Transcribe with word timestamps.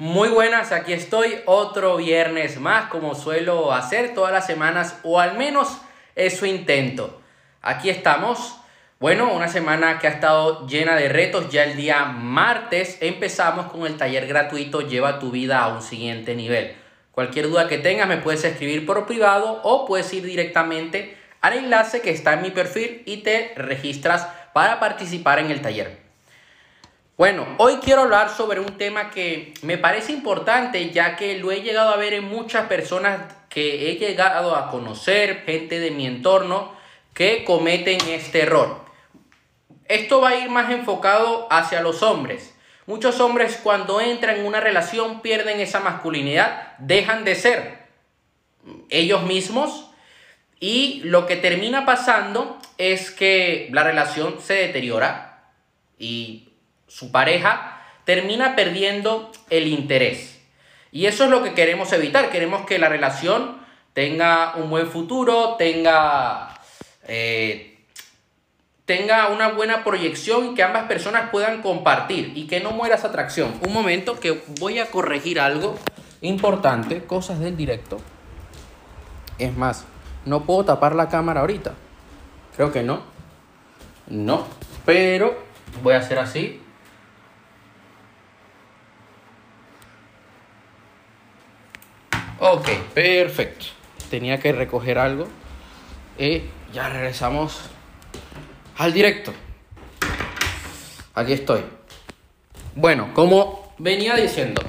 Muy 0.00 0.30
buenas, 0.30 0.72
aquí 0.72 0.94
estoy 0.94 1.42
otro 1.44 1.98
viernes 1.98 2.58
más 2.58 2.88
como 2.88 3.14
suelo 3.14 3.70
hacer 3.70 4.14
todas 4.14 4.32
las 4.32 4.46
semanas 4.46 4.98
o 5.02 5.20
al 5.20 5.36
menos 5.36 5.76
eso 6.16 6.46
intento. 6.46 7.20
Aquí 7.60 7.90
estamos. 7.90 8.56
Bueno, 8.98 9.30
una 9.30 9.46
semana 9.48 9.98
que 9.98 10.06
ha 10.06 10.12
estado 10.12 10.66
llena 10.66 10.96
de 10.96 11.10
retos. 11.10 11.50
Ya 11.50 11.64
el 11.64 11.76
día 11.76 12.06
martes 12.06 12.96
empezamos 13.02 13.70
con 13.70 13.84
el 13.84 13.98
taller 13.98 14.26
gratuito 14.26 14.80
Lleva 14.80 15.18
tu 15.18 15.30
vida 15.30 15.60
a 15.60 15.68
un 15.68 15.82
siguiente 15.82 16.34
nivel. 16.34 16.74
Cualquier 17.12 17.50
duda 17.50 17.68
que 17.68 17.76
tengas 17.76 18.08
me 18.08 18.16
puedes 18.16 18.42
escribir 18.42 18.86
por 18.86 19.04
privado 19.04 19.60
o 19.64 19.84
puedes 19.84 20.10
ir 20.14 20.24
directamente 20.24 21.14
al 21.42 21.58
enlace 21.58 22.00
que 22.00 22.08
está 22.08 22.32
en 22.32 22.40
mi 22.40 22.50
perfil 22.50 23.02
y 23.04 23.18
te 23.18 23.52
registras 23.54 24.26
para 24.54 24.80
participar 24.80 25.40
en 25.40 25.50
el 25.50 25.60
taller. 25.60 25.99
Bueno, 27.20 27.46
hoy 27.58 27.80
quiero 27.84 28.00
hablar 28.00 28.30
sobre 28.30 28.60
un 28.60 28.78
tema 28.78 29.10
que 29.10 29.52
me 29.60 29.76
parece 29.76 30.10
importante 30.10 30.88
ya 30.88 31.16
que 31.16 31.36
lo 31.36 31.52
he 31.52 31.60
llegado 31.60 31.90
a 31.90 31.98
ver 31.98 32.14
en 32.14 32.24
muchas 32.24 32.66
personas 32.66 33.34
que 33.50 33.90
he 33.90 33.96
llegado 33.96 34.56
a 34.56 34.70
conocer, 34.70 35.42
gente 35.44 35.80
de 35.80 35.90
mi 35.90 36.06
entorno, 36.06 36.74
que 37.12 37.44
cometen 37.44 37.98
este 38.08 38.44
error. 38.44 38.86
Esto 39.84 40.22
va 40.22 40.30
a 40.30 40.36
ir 40.36 40.48
más 40.48 40.70
enfocado 40.70 41.46
hacia 41.50 41.82
los 41.82 42.02
hombres. 42.02 42.54
Muchos 42.86 43.20
hombres 43.20 43.60
cuando 43.62 44.00
entran 44.00 44.36
en 44.38 44.46
una 44.46 44.60
relación 44.60 45.20
pierden 45.20 45.60
esa 45.60 45.80
masculinidad, 45.80 46.74
dejan 46.78 47.26
de 47.26 47.34
ser 47.34 47.86
ellos 48.88 49.24
mismos 49.24 49.90
y 50.58 51.02
lo 51.04 51.26
que 51.26 51.36
termina 51.36 51.84
pasando 51.84 52.58
es 52.78 53.10
que 53.10 53.68
la 53.72 53.84
relación 53.84 54.40
se 54.40 54.54
deteriora 54.54 55.52
y 55.98 56.46
su 56.90 57.12
pareja, 57.12 57.80
termina 58.04 58.56
perdiendo 58.56 59.30
el 59.48 59.68
interés. 59.68 60.40
Y 60.90 61.06
eso 61.06 61.24
es 61.24 61.30
lo 61.30 61.42
que 61.42 61.54
queremos 61.54 61.92
evitar. 61.92 62.30
Queremos 62.30 62.66
que 62.66 62.80
la 62.80 62.88
relación 62.88 63.58
tenga 63.92 64.56
un 64.56 64.68
buen 64.70 64.88
futuro, 64.88 65.54
tenga, 65.56 66.60
eh, 67.06 67.78
tenga 68.86 69.28
una 69.28 69.50
buena 69.50 69.84
proyección 69.84 70.46
y 70.46 70.54
que 70.54 70.64
ambas 70.64 70.84
personas 70.84 71.30
puedan 71.30 71.62
compartir 71.62 72.32
y 72.34 72.48
que 72.48 72.58
no 72.58 72.72
muera 72.72 72.96
esa 72.96 73.08
atracción. 73.08 73.54
Un 73.64 73.72
momento 73.72 74.18
que 74.18 74.42
voy 74.58 74.80
a 74.80 74.90
corregir 74.90 75.38
algo 75.38 75.76
importante, 76.22 77.04
cosas 77.04 77.38
del 77.38 77.56
directo. 77.56 77.98
Es 79.38 79.56
más, 79.56 79.86
no 80.26 80.42
puedo 80.42 80.64
tapar 80.64 80.96
la 80.96 81.08
cámara 81.08 81.42
ahorita. 81.42 81.74
Creo 82.56 82.72
que 82.72 82.82
no. 82.82 83.02
No, 84.08 84.44
pero 84.84 85.38
voy 85.84 85.94
a 85.94 85.98
hacer 85.98 86.18
así 86.18 86.60
Ok, 92.42 92.70
perfecto. 92.94 93.66
Tenía 94.08 94.40
que 94.40 94.52
recoger 94.52 94.98
algo. 94.98 95.28
Y 96.18 96.44
ya 96.72 96.88
regresamos 96.88 97.60
al 98.78 98.94
directo. 98.94 99.34
Aquí 101.14 101.34
estoy. 101.34 101.62
Bueno, 102.74 103.10
como 103.12 103.74
venía 103.76 104.14
diciendo, 104.16 104.62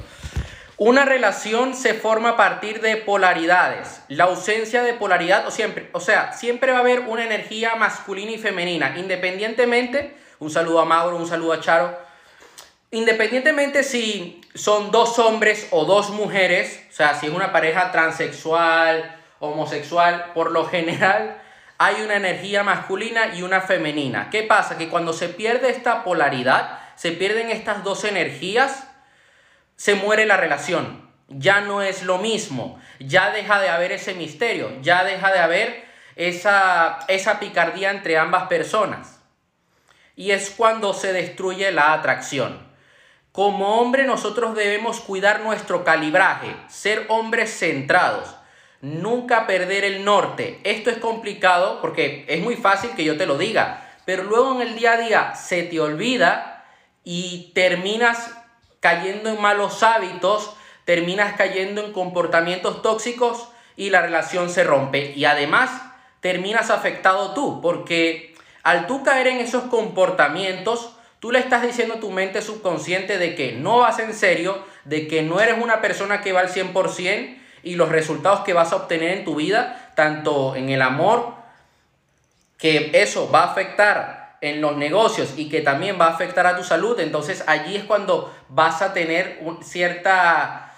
una 0.76 1.06
relación 1.06 1.74
se 1.74 1.94
forma 1.94 2.30
a 2.30 2.36
partir 2.36 2.82
de 2.82 2.98
polaridades. 2.98 4.02
La 4.08 4.24
ausencia 4.24 4.82
de 4.82 4.92
polaridad, 4.92 5.46
o 5.46 5.50
siempre, 5.50 5.88
o 5.92 6.00
sea, 6.00 6.34
siempre 6.34 6.72
va 6.72 6.78
a 6.78 6.80
haber 6.82 7.00
una 7.00 7.24
energía 7.24 7.74
masculina 7.76 8.32
y 8.32 8.38
femenina, 8.38 8.98
independientemente. 8.98 10.14
Un 10.40 10.50
saludo 10.50 10.80
a 10.80 10.84
Mauro, 10.84 11.16
un 11.16 11.26
saludo 11.26 11.54
a 11.54 11.60
Charo 11.60 12.11
independientemente 12.92 13.82
si 13.82 14.40
son 14.54 14.90
dos 14.92 15.18
hombres 15.18 15.66
o 15.70 15.84
dos 15.84 16.10
mujeres, 16.10 16.86
o 16.90 16.92
sea, 16.92 17.14
si 17.14 17.26
es 17.26 17.32
una 17.32 17.50
pareja 17.50 17.90
transexual, 17.90 19.16
homosexual, 19.40 20.30
por 20.34 20.52
lo 20.52 20.66
general 20.66 21.42
hay 21.78 22.02
una 22.02 22.14
energía 22.14 22.62
masculina 22.62 23.34
y 23.34 23.42
una 23.42 23.60
femenina. 23.60 24.30
¿Qué 24.30 24.44
pasa? 24.44 24.78
Que 24.78 24.88
cuando 24.88 25.12
se 25.12 25.28
pierde 25.28 25.70
esta 25.70 26.04
polaridad, 26.04 26.78
se 26.94 27.10
pierden 27.10 27.50
estas 27.50 27.82
dos 27.82 28.04
energías, 28.04 28.86
se 29.74 29.96
muere 29.96 30.26
la 30.26 30.36
relación. 30.36 31.10
Ya 31.28 31.62
no 31.62 31.82
es 31.82 32.02
lo 32.02 32.18
mismo, 32.18 32.78
ya 33.00 33.30
deja 33.30 33.58
de 33.58 33.70
haber 33.70 33.90
ese 33.90 34.14
misterio, 34.14 34.70
ya 34.82 35.02
deja 35.02 35.32
de 35.32 35.38
haber 35.38 35.84
esa, 36.14 37.00
esa 37.08 37.40
picardía 37.40 37.90
entre 37.90 38.18
ambas 38.18 38.48
personas. 38.48 39.20
Y 40.14 40.32
es 40.32 40.50
cuando 40.50 40.92
se 40.92 41.14
destruye 41.14 41.72
la 41.72 41.94
atracción. 41.94 42.71
Como 43.32 43.80
hombre 43.80 44.04
nosotros 44.04 44.54
debemos 44.54 45.00
cuidar 45.00 45.40
nuestro 45.40 45.84
calibraje, 45.84 46.54
ser 46.68 47.06
hombres 47.08 47.58
centrados, 47.58 48.36
nunca 48.82 49.46
perder 49.46 49.84
el 49.84 50.04
norte. 50.04 50.60
Esto 50.64 50.90
es 50.90 50.98
complicado 50.98 51.80
porque 51.80 52.26
es 52.28 52.42
muy 52.42 52.56
fácil 52.56 52.90
que 52.90 53.04
yo 53.04 53.16
te 53.16 53.24
lo 53.24 53.38
diga, 53.38 53.96
pero 54.04 54.24
luego 54.24 54.60
en 54.60 54.68
el 54.68 54.76
día 54.76 54.92
a 54.92 54.96
día 54.98 55.34
se 55.34 55.62
te 55.62 55.80
olvida 55.80 56.66
y 57.04 57.52
terminas 57.54 58.36
cayendo 58.80 59.30
en 59.30 59.40
malos 59.40 59.82
hábitos, 59.82 60.54
terminas 60.84 61.34
cayendo 61.34 61.82
en 61.82 61.94
comportamientos 61.94 62.82
tóxicos 62.82 63.48
y 63.76 63.88
la 63.88 64.02
relación 64.02 64.50
se 64.50 64.62
rompe. 64.62 65.14
Y 65.16 65.24
además 65.24 65.70
terminas 66.20 66.68
afectado 66.68 67.32
tú, 67.32 67.62
porque 67.62 68.34
al 68.62 68.86
tú 68.86 69.02
caer 69.02 69.28
en 69.28 69.38
esos 69.38 69.64
comportamientos, 69.64 70.91
Tú 71.22 71.30
le 71.30 71.38
estás 71.38 71.62
diciendo 71.62 71.94
a 71.94 72.00
tu 72.00 72.10
mente 72.10 72.42
subconsciente 72.42 73.16
de 73.16 73.36
que 73.36 73.52
no 73.52 73.78
vas 73.78 74.00
en 74.00 74.12
serio, 74.12 74.66
de 74.84 75.06
que 75.06 75.22
no 75.22 75.38
eres 75.38 75.62
una 75.62 75.80
persona 75.80 76.20
que 76.20 76.32
va 76.32 76.40
al 76.40 76.48
100% 76.48 77.38
y 77.62 77.76
los 77.76 77.90
resultados 77.90 78.40
que 78.40 78.54
vas 78.54 78.72
a 78.72 78.76
obtener 78.76 79.18
en 79.18 79.24
tu 79.24 79.36
vida, 79.36 79.92
tanto 79.94 80.56
en 80.56 80.68
el 80.70 80.82
amor, 80.82 81.34
que 82.58 82.90
eso 82.94 83.30
va 83.30 83.44
a 83.44 83.52
afectar 83.52 84.36
en 84.40 84.60
los 84.60 84.76
negocios 84.76 85.34
y 85.36 85.48
que 85.48 85.60
también 85.60 85.96
va 85.96 86.06
a 86.06 86.14
afectar 86.14 86.44
a 86.44 86.56
tu 86.56 86.64
salud, 86.64 86.98
entonces 86.98 87.44
allí 87.46 87.76
es 87.76 87.84
cuando 87.84 88.34
vas 88.48 88.82
a 88.82 88.92
tener 88.92 89.38
un 89.42 89.62
cierta, 89.62 90.74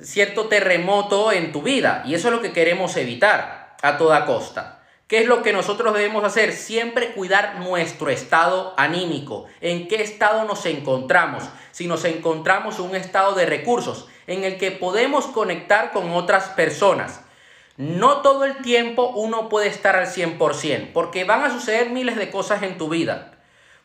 cierto 0.00 0.48
terremoto 0.48 1.30
en 1.30 1.52
tu 1.52 1.62
vida 1.62 2.02
y 2.04 2.16
eso 2.16 2.26
es 2.26 2.34
lo 2.34 2.42
que 2.42 2.50
queremos 2.50 2.96
evitar 2.96 3.76
a 3.82 3.96
toda 3.98 4.26
costa. 4.26 4.75
¿Qué 5.08 5.20
es 5.20 5.28
lo 5.28 5.44
que 5.44 5.52
nosotros 5.52 5.94
debemos 5.94 6.24
hacer? 6.24 6.52
Siempre 6.52 7.12
cuidar 7.12 7.60
nuestro 7.60 8.10
estado 8.10 8.74
anímico. 8.76 9.46
¿En 9.60 9.86
qué 9.86 10.02
estado 10.02 10.42
nos 10.42 10.66
encontramos? 10.66 11.44
Si 11.70 11.86
nos 11.86 12.04
encontramos 12.04 12.80
en 12.80 12.86
un 12.86 12.96
estado 12.96 13.36
de 13.36 13.46
recursos 13.46 14.08
en 14.26 14.42
el 14.42 14.58
que 14.58 14.72
podemos 14.72 15.26
conectar 15.26 15.92
con 15.92 16.10
otras 16.10 16.48
personas. 16.48 17.20
No 17.76 18.20
todo 18.22 18.44
el 18.44 18.56
tiempo 18.62 19.12
uno 19.14 19.48
puede 19.48 19.68
estar 19.68 19.94
al 19.94 20.08
100%, 20.08 20.92
porque 20.92 21.22
van 21.22 21.44
a 21.44 21.52
suceder 21.52 21.90
miles 21.90 22.16
de 22.16 22.32
cosas 22.32 22.64
en 22.64 22.76
tu 22.76 22.88
vida. 22.88 23.38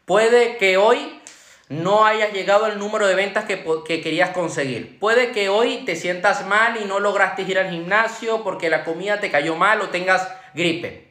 Puede 0.06 0.58
que 0.58 0.78
hoy 0.78 1.22
no 1.70 2.04
hayas 2.04 2.34
llegado 2.34 2.66
al 2.66 2.80
número 2.80 3.06
de 3.06 3.14
ventas 3.14 3.46
que, 3.46 3.64
que, 3.86 4.02
querías 4.02 4.31
conseguir. 4.31 4.98
Puede 4.98 5.34
que 5.34 5.50
hoy 5.50 5.84
te 5.86 5.96
sientas 5.96 6.48
mal 6.48 6.81
y 6.81 6.86
no 6.86 7.00
lograste 7.00 7.44
ir 7.44 7.60
al 7.60 7.70
gimnasio 7.70 8.44
porque 8.44 8.72
la 8.72 8.84
comida 8.84 9.20
te 9.20 9.30
cayó 9.30 9.56
mal 9.56 9.81
o 9.81 9.90
tengas 9.90 10.28
gripe 10.56 11.11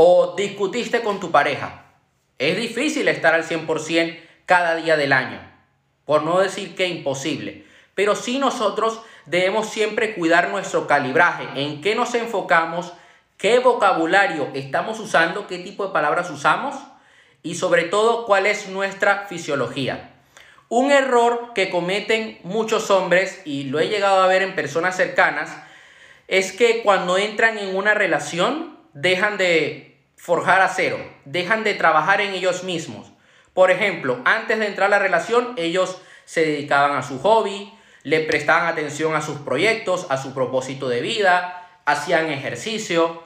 o 0.00 0.36
discutiste 0.36 1.02
con 1.02 1.18
tu 1.18 1.32
pareja. 1.32 1.82
Es 2.38 2.56
difícil 2.56 3.08
estar 3.08 3.34
al 3.34 3.42
100% 3.42 4.16
cada 4.46 4.76
día 4.76 4.96
del 4.96 5.12
año, 5.12 5.40
por 6.04 6.22
no 6.22 6.38
decir 6.38 6.76
que 6.76 6.86
imposible. 6.86 7.64
Pero 7.96 8.14
sí 8.14 8.38
nosotros 8.38 9.00
debemos 9.26 9.70
siempre 9.70 10.14
cuidar 10.14 10.50
nuestro 10.50 10.86
calibraje, 10.86 11.48
en 11.56 11.80
qué 11.80 11.96
nos 11.96 12.14
enfocamos, 12.14 12.92
qué 13.38 13.58
vocabulario 13.58 14.50
estamos 14.54 15.00
usando, 15.00 15.48
qué 15.48 15.58
tipo 15.58 15.88
de 15.88 15.92
palabras 15.92 16.30
usamos 16.30 16.76
y 17.42 17.56
sobre 17.56 17.82
todo 17.82 18.24
cuál 18.24 18.46
es 18.46 18.68
nuestra 18.68 19.26
fisiología. 19.26 20.12
Un 20.68 20.92
error 20.92 21.54
que 21.56 21.70
cometen 21.70 22.38
muchos 22.44 22.92
hombres, 22.92 23.42
y 23.44 23.64
lo 23.64 23.80
he 23.80 23.88
llegado 23.88 24.22
a 24.22 24.28
ver 24.28 24.42
en 24.42 24.54
personas 24.54 24.96
cercanas, 24.96 25.60
es 26.28 26.52
que 26.52 26.84
cuando 26.84 27.18
entran 27.18 27.58
en 27.58 27.74
una 27.74 27.94
relación 27.94 28.78
dejan 28.92 29.38
de 29.38 29.87
forjar 30.18 30.60
a 30.60 30.68
cero, 30.68 30.98
dejan 31.24 31.64
de 31.64 31.74
trabajar 31.74 32.20
en 32.20 32.34
ellos 32.34 32.64
mismos. 32.64 33.12
Por 33.54 33.70
ejemplo, 33.70 34.20
antes 34.24 34.58
de 34.58 34.66
entrar 34.66 34.88
a 34.88 34.90
la 34.90 34.98
relación, 34.98 35.54
ellos 35.56 35.98
se 36.24 36.44
dedicaban 36.44 36.96
a 36.96 37.02
su 37.02 37.18
hobby, 37.20 37.72
le 38.02 38.20
prestaban 38.20 38.66
atención 38.66 39.14
a 39.14 39.22
sus 39.22 39.38
proyectos, 39.38 40.06
a 40.10 40.18
su 40.18 40.34
propósito 40.34 40.88
de 40.88 41.00
vida, 41.00 41.80
hacían 41.86 42.30
ejercicio, 42.30 43.22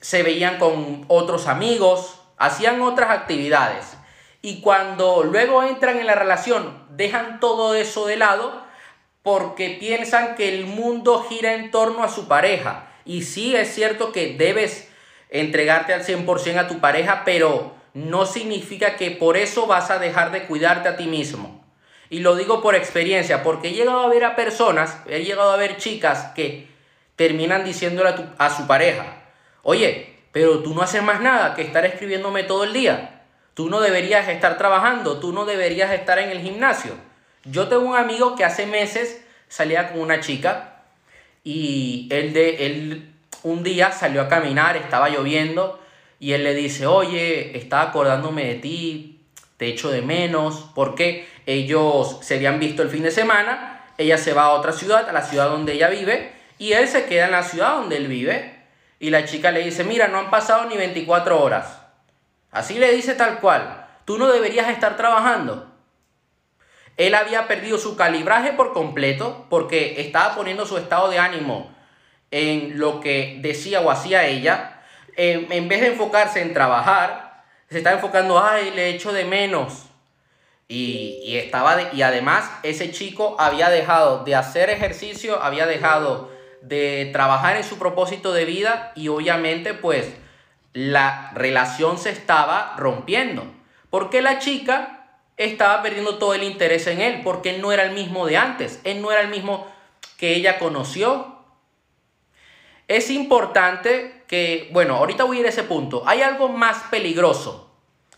se 0.00 0.22
veían 0.22 0.58
con 0.58 1.04
otros 1.08 1.46
amigos, 1.46 2.20
hacían 2.36 2.82
otras 2.82 3.10
actividades. 3.10 3.96
Y 4.42 4.60
cuando 4.60 5.22
luego 5.24 5.62
entran 5.62 5.98
en 5.98 6.06
la 6.06 6.14
relación, 6.14 6.86
dejan 6.90 7.40
todo 7.40 7.74
eso 7.74 8.06
de 8.06 8.16
lado 8.16 8.64
porque 9.22 9.76
piensan 9.78 10.34
que 10.34 10.48
el 10.48 10.66
mundo 10.66 11.24
gira 11.28 11.54
en 11.54 11.70
torno 11.70 12.02
a 12.02 12.08
su 12.08 12.26
pareja. 12.26 12.88
Y 13.04 13.22
sí 13.22 13.54
es 13.54 13.74
cierto 13.74 14.12
que 14.12 14.34
debes 14.34 14.89
entregarte 15.30 15.94
al 15.94 16.04
100% 16.04 16.58
a 16.58 16.68
tu 16.68 16.80
pareja, 16.80 17.22
pero 17.24 17.74
no 17.94 18.26
significa 18.26 18.96
que 18.96 19.10
por 19.10 19.36
eso 19.36 19.66
vas 19.66 19.90
a 19.90 19.98
dejar 19.98 20.32
de 20.32 20.44
cuidarte 20.44 20.88
a 20.88 20.96
ti 20.96 21.06
mismo. 21.06 21.64
Y 22.08 22.20
lo 22.20 22.34
digo 22.34 22.60
por 22.62 22.74
experiencia, 22.74 23.42
porque 23.42 23.68
he 23.68 23.72
llegado 23.72 24.00
a 24.00 24.08
ver 24.08 24.24
a 24.24 24.36
personas, 24.36 24.98
he 25.06 25.22
llegado 25.22 25.52
a 25.52 25.56
ver 25.56 25.76
chicas 25.76 26.32
que 26.34 26.68
terminan 27.16 27.64
diciéndole 27.64 28.10
a, 28.10 28.46
a 28.46 28.50
su 28.50 28.66
pareja, 28.66 29.22
oye, 29.62 30.16
pero 30.32 30.60
tú 30.60 30.74
no 30.74 30.82
haces 30.82 31.02
más 31.02 31.20
nada 31.20 31.54
que 31.54 31.62
estar 31.62 31.84
escribiéndome 31.84 32.44
todo 32.44 32.64
el 32.64 32.72
día. 32.72 33.22
Tú 33.54 33.68
no 33.68 33.80
deberías 33.80 34.28
estar 34.28 34.58
trabajando, 34.58 35.18
tú 35.18 35.32
no 35.32 35.44
deberías 35.44 35.92
estar 35.92 36.18
en 36.18 36.30
el 36.30 36.40
gimnasio. 36.40 36.94
Yo 37.44 37.68
tengo 37.68 37.82
un 37.82 37.96
amigo 37.96 38.36
que 38.36 38.44
hace 38.44 38.66
meses 38.66 39.24
salía 39.48 39.90
con 39.90 40.00
una 40.00 40.20
chica 40.20 40.82
y 41.42 42.08
él, 42.10 42.32
de, 42.32 42.66
él 42.66 43.09
un 43.42 43.62
día 43.62 43.92
salió 43.92 44.22
a 44.22 44.28
caminar, 44.28 44.76
estaba 44.76 45.08
lloviendo 45.08 45.80
y 46.18 46.32
él 46.32 46.44
le 46.44 46.54
dice, 46.54 46.86
oye, 46.86 47.56
estaba 47.56 47.82
acordándome 47.82 48.44
de 48.44 48.54
ti, 48.56 49.20
te 49.56 49.68
echo 49.68 49.90
de 49.90 50.02
menos, 50.02 50.70
porque 50.74 51.26
ellos 51.46 52.18
se 52.22 52.36
habían 52.36 52.60
visto 52.60 52.82
el 52.82 52.90
fin 52.90 53.02
de 53.02 53.10
semana, 53.10 53.86
ella 53.96 54.18
se 54.18 54.34
va 54.34 54.44
a 54.44 54.50
otra 54.50 54.72
ciudad, 54.72 55.08
a 55.08 55.12
la 55.12 55.22
ciudad 55.22 55.48
donde 55.48 55.72
ella 55.72 55.88
vive, 55.88 56.32
y 56.58 56.72
él 56.72 56.88
se 56.88 57.06
queda 57.06 57.26
en 57.26 57.32
la 57.32 57.42
ciudad 57.42 57.76
donde 57.76 57.96
él 57.96 58.06
vive. 58.06 58.58
Y 58.98 59.08
la 59.08 59.24
chica 59.24 59.50
le 59.50 59.64
dice, 59.64 59.82
mira, 59.82 60.08
no 60.08 60.18
han 60.18 60.30
pasado 60.30 60.66
ni 60.66 60.76
24 60.76 61.42
horas. 61.42 61.80
Así 62.50 62.78
le 62.78 62.92
dice 62.92 63.14
tal 63.14 63.40
cual, 63.40 63.86
tú 64.04 64.18
no 64.18 64.30
deberías 64.30 64.68
estar 64.68 64.98
trabajando. 64.98 65.70
Él 66.98 67.14
había 67.14 67.48
perdido 67.48 67.78
su 67.78 67.96
calibraje 67.96 68.52
por 68.52 68.74
completo 68.74 69.46
porque 69.48 70.02
estaba 70.02 70.34
poniendo 70.34 70.66
su 70.66 70.76
estado 70.76 71.08
de 71.08 71.18
ánimo 71.18 71.74
en 72.30 72.78
lo 72.78 73.00
que 73.00 73.38
decía 73.40 73.80
o 73.80 73.90
hacía 73.90 74.26
ella. 74.26 74.82
en 75.16 75.68
vez 75.68 75.80
de 75.80 75.88
enfocarse 75.88 76.40
en 76.40 76.54
trabajar, 76.54 77.30
se 77.70 77.78
está 77.78 77.92
enfocando, 77.92 78.42
ay, 78.42 78.72
le 78.74 78.88
echo 78.88 79.12
de 79.12 79.24
menos. 79.24 79.86
Y, 80.66 81.36
estaba 81.36 81.92
y 81.92 82.02
además 82.02 82.48
ese 82.62 82.92
chico 82.92 83.34
había 83.38 83.70
dejado 83.70 84.24
de 84.24 84.36
hacer 84.36 84.70
ejercicio, 84.70 85.42
había 85.42 85.66
dejado 85.66 86.30
de 86.62 87.10
trabajar 87.12 87.56
en 87.56 87.64
su 87.64 87.78
propósito 87.78 88.32
de 88.32 88.44
vida 88.44 88.92
y 88.94 89.08
obviamente 89.08 89.74
pues 89.74 90.06
la 90.72 91.32
relación 91.34 91.98
se 91.98 92.10
estaba 92.10 92.74
rompiendo. 92.76 93.44
Porque 93.90 94.22
la 94.22 94.38
chica 94.38 95.08
estaba 95.36 95.82
perdiendo 95.82 96.18
todo 96.18 96.34
el 96.34 96.44
interés 96.44 96.86
en 96.86 97.00
él, 97.00 97.22
porque 97.24 97.50
él 97.50 97.60
no 97.60 97.72
era 97.72 97.82
el 97.82 97.92
mismo 97.92 98.26
de 98.26 98.36
antes, 98.36 98.80
él 98.84 99.02
no 99.02 99.10
era 99.10 99.22
el 99.22 99.28
mismo 99.28 99.66
que 100.18 100.34
ella 100.36 100.58
conoció. 100.58 101.29
Es 102.90 103.08
importante 103.08 104.24
que, 104.26 104.68
bueno, 104.72 104.96
ahorita 104.96 105.22
voy 105.22 105.36
a 105.36 105.40
ir 105.42 105.46
a 105.46 105.50
ese 105.50 105.62
punto. 105.62 106.02
Hay 106.08 106.22
algo 106.22 106.48
más 106.48 106.76
peligroso, 106.90 107.72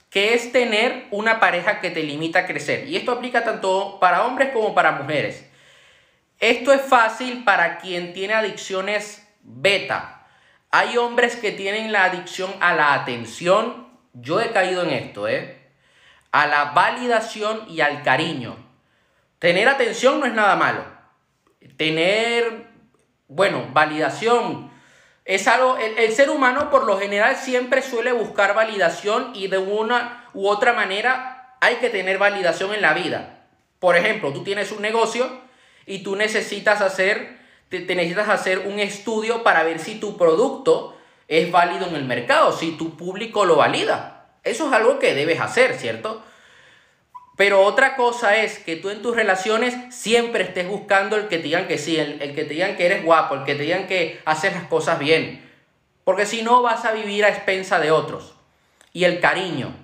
que 0.09 0.33
es 0.33 0.51
tener 0.51 1.09
una 1.11 1.41
pareja 1.41 1.83
que 1.83 1.91
te 1.91 2.03
limita 2.03 2.39
a 2.39 2.47
crecer. 2.47 2.89
Y 2.89 2.97
esto 2.97 3.13
aplica 3.13 3.45
tanto 3.45 3.99
para 4.01 4.25
hombres 4.25 4.49
como 4.55 4.75
para 4.75 4.93
mujeres. 4.93 5.47
Esto 6.39 6.73
es 6.73 6.81
fácil 6.81 7.45
para 7.45 7.77
quien 7.77 8.15
tiene 8.15 8.33
adicciones 8.33 9.29
beta. 9.43 10.27
Hay 10.71 10.97
hombres 10.97 11.37
que 11.37 11.53
tienen 11.53 11.93
la 11.93 12.05
adicción 12.05 12.51
a 12.61 12.75
la 12.75 12.95
atención. 12.95 13.89
Yo 14.15 14.41
he 14.41 14.53
caído 14.53 14.85
en 14.85 14.89
esto, 14.89 15.29
¿eh? 15.29 15.69
a 16.31 16.47
la 16.47 16.65
validación 16.73 17.67
y 17.69 17.83
al 17.83 18.03
cariño. 18.03 18.57
Tener 19.39 19.69
atención 19.69 20.19
no 20.19 20.25
es 20.25 20.33
nada 20.33 20.57
malo. 20.57 20.83
Tener, 21.77 22.72
bueno, 23.35 23.69
validación 23.73 24.71
es 25.25 25.47
algo, 25.47 25.77
el, 25.79 26.13
ser 26.13 26.31
humano 26.31 26.69
por 26.71 26.85
lo 26.85 26.99
general 26.99 27.37
siempre 27.37 27.81
suele 27.81 28.13
buscar 28.13 28.55
validación 28.55 29.31
y 29.35 29.47
de 29.47 29.59
una 29.59 30.29
u 30.35 30.49
otra 30.49 30.73
manera 30.73 31.57
hay 31.61 31.77
que 31.77 31.91
tener 31.91 32.19
validación 32.19 32.75
en 32.75 32.83
la 32.83 32.93
vida. 32.93 33.47
Por 33.79 33.97
ejemplo, 33.97 34.33
tú 34.33 34.43
tienes 34.43 34.73
un 34.73 34.83
negocio 34.83 35.29
y 35.87 36.03
tú 36.03 36.17
necesitas 36.17 36.81
hacer, 36.81 37.39
te 37.69 37.95
necesitas 37.95 38.29
hacer 38.29 38.61
un 38.67 38.81
estudio 38.81 39.43
para 39.43 39.63
ver 39.63 39.79
si 39.79 40.01
tu 40.01 40.19
producto 40.19 40.97
es 41.29 41.51
válido 41.51 41.87
en 41.87 41.95
el 41.95 42.05
mercado, 42.05 42.53
si 42.53 42.73
tu 42.73 42.97
público 42.97 43.45
lo 43.45 43.57
valida. 43.57 44.27
Eso 44.45 44.67
es 44.67 44.73
algo 44.73 44.99
que 44.99 45.15
debes 45.15 45.41
hacer, 45.41 45.75
¿cierto? 45.75 46.23
Pero 47.37 47.63
otra 47.63 47.97
cosa 47.97 48.37
es 48.37 48.59
que 48.59 48.77
tú 48.77 48.91
en 48.91 49.01
tus 49.01 49.17
relaciones 49.17 49.75
siempre 49.95 50.45
estés 50.45 50.69
buscando 50.69 51.17
el 51.17 51.29
que 51.29 51.39
te 51.39 51.45
digan 51.45 51.67
que 51.67 51.79
sí, 51.79 51.99
el, 51.99 52.19
que 52.19 52.45
te 52.45 52.55
digan 52.55 52.77
que 52.77 52.87
eres 52.87 53.05
guapo, 53.05 53.35
el 53.35 53.45
que 53.45 53.55
te 53.55 53.63
digan 53.63 53.87
que 53.87 54.21
haces 54.25 54.53
las 54.53 54.65
cosas 54.65 54.99
bien. 54.99 55.49
Porque 56.05 56.27
si 56.27 56.43
no 56.43 56.63
vas 56.63 56.85
a 56.85 56.93
vivir 56.93 57.25
a 57.25 57.31
expensa 57.31 57.79
de 57.79 57.91
otros. 57.91 58.35
Y 58.93 59.05
el 59.05 59.21
cariño. 59.21 59.75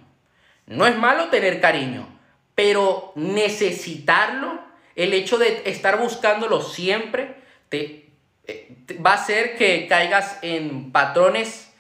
No 0.66 0.86
es 0.86 0.96
malo 0.96 1.28
tener 1.28 1.62
cariño, 1.62 2.06
pero 2.54 3.12
necesitarlo, 3.14 4.60
el 4.96 5.14
hecho 5.14 5.38
de 5.38 5.62
estar 5.64 5.98
buscándolo 5.98 6.60
siempre, 6.60 7.36
te, 7.70 8.10
eh, 8.46 8.76
va 9.04 9.12
a 9.12 9.14
hacer 9.14 9.56
que 9.56 9.86
caigas 9.88 10.38
en 10.42 10.92
patrones 10.92 11.72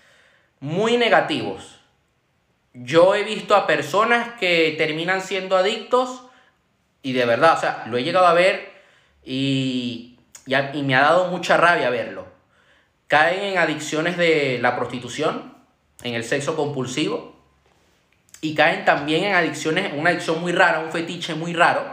muy 0.60 0.96
negativos. 0.96 1.77
Yo 2.82 3.16
he 3.16 3.24
visto 3.24 3.56
a 3.56 3.66
personas 3.66 4.34
que 4.38 4.74
terminan 4.78 5.20
siendo 5.20 5.56
adictos 5.56 6.22
y 7.02 7.12
de 7.12 7.24
verdad, 7.24 7.56
o 7.56 7.60
sea, 7.60 7.84
lo 7.88 7.96
he 7.96 8.04
llegado 8.04 8.26
a 8.26 8.34
ver 8.34 8.72
y, 9.24 10.16
y, 10.46 10.82
me 10.82 10.94
ha 10.94 11.00
dado 11.00 11.26
mucha 11.28 11.56
rabia 11.56 11.90
verlo. 11.90 12.26
Caen 13.08 13.42
en 13.42 13.58
adicciones 13.58 14.16
de 14.16 14.58
la 14.62 14.76
prostitución, 14.76 15.54
en 16.04 16.14
el 16.14 16.22
sexo 16.22 16.54
compulsivo 16.54 17.34
y 18.40 18.54
caen 18.54 18.84
también 18.84 19.24
en 19.24 19.34
adicciones, 19.34 19.92
una 19.96 20.10
adicción 20.10 20.40
muy 20.40 20.52
rara, 20.52 20.78
un 20.78 20.92
fetiche 20.92 21.34
muy 21.34 21.54
raro, 21.54 21.84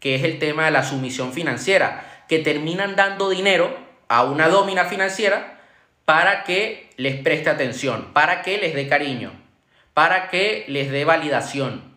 que 0.00 0.14
es 0.14 0.24
el 0.24 0.38
tema 0.38 0.64
de 0.64 0.70
la 0.70 0.82
sumisión 0.82 1.34
financiera, 1.34 2.24
que 2.28 2.38
terminan 2.38 2.96
dando 2.96 3.28
dinero 3.28 3.76
a 4.08 4.24
una 4.24 4.48
domina 4.48 4.86
financiera 4.86 5.60
para 6.06 6.44
que 6.44 6.90
les 6.96 7.16
preste 7.16 7.50
atención, 7.50 8.14
para 8.14 8.40
que 8.40 8.56
les 8.56 8.74
dé 8.74 8.88
cariño 8.88 9.41
para 9.94 10.28
que 10.30 10.64
les 10.68 10.90
dé 10.90 11.04
validación. 11.04 11.92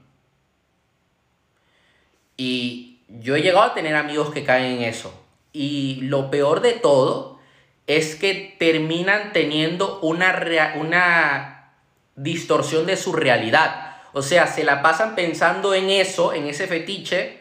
Y 2.37 2.99
yo 3.07 3.35
he 3.35 3.41
llegado 3.41 3.63
a 3.63 3.73
tener 3.73 3.95
amigos 3.95 4.31
que 4.31 4.43
caen 4.43 4.77
en 4.77 4.83
eso. 4.83 5.13
Y 5.53 6.01
lo 6.01 6.29
peor 6.29 6.61
de 6.61 6.73
todo 6.73 7.39
es 7.87 8.15
que 8.15 8.55
terminan 8.59 9.31
teniendo 9.31 9.99
una, 10.01 10.73
una 10.75 11.73
distorsión 12.15 12.85
de 12.85 12.97
su 12.97 13.13
realidad. 13.13 13.97
O 14.13 14.21
sea, 14.21 14.47
se 14.47 14.63
la 14.63 14.81
pasan 14.81 15.15
pensando 15.15 15.73
en 15.73 15.89
eso, 15.89 16.33
en 16.33 16.47
ese 16.47 16.67
fetiche, 16.67 17.39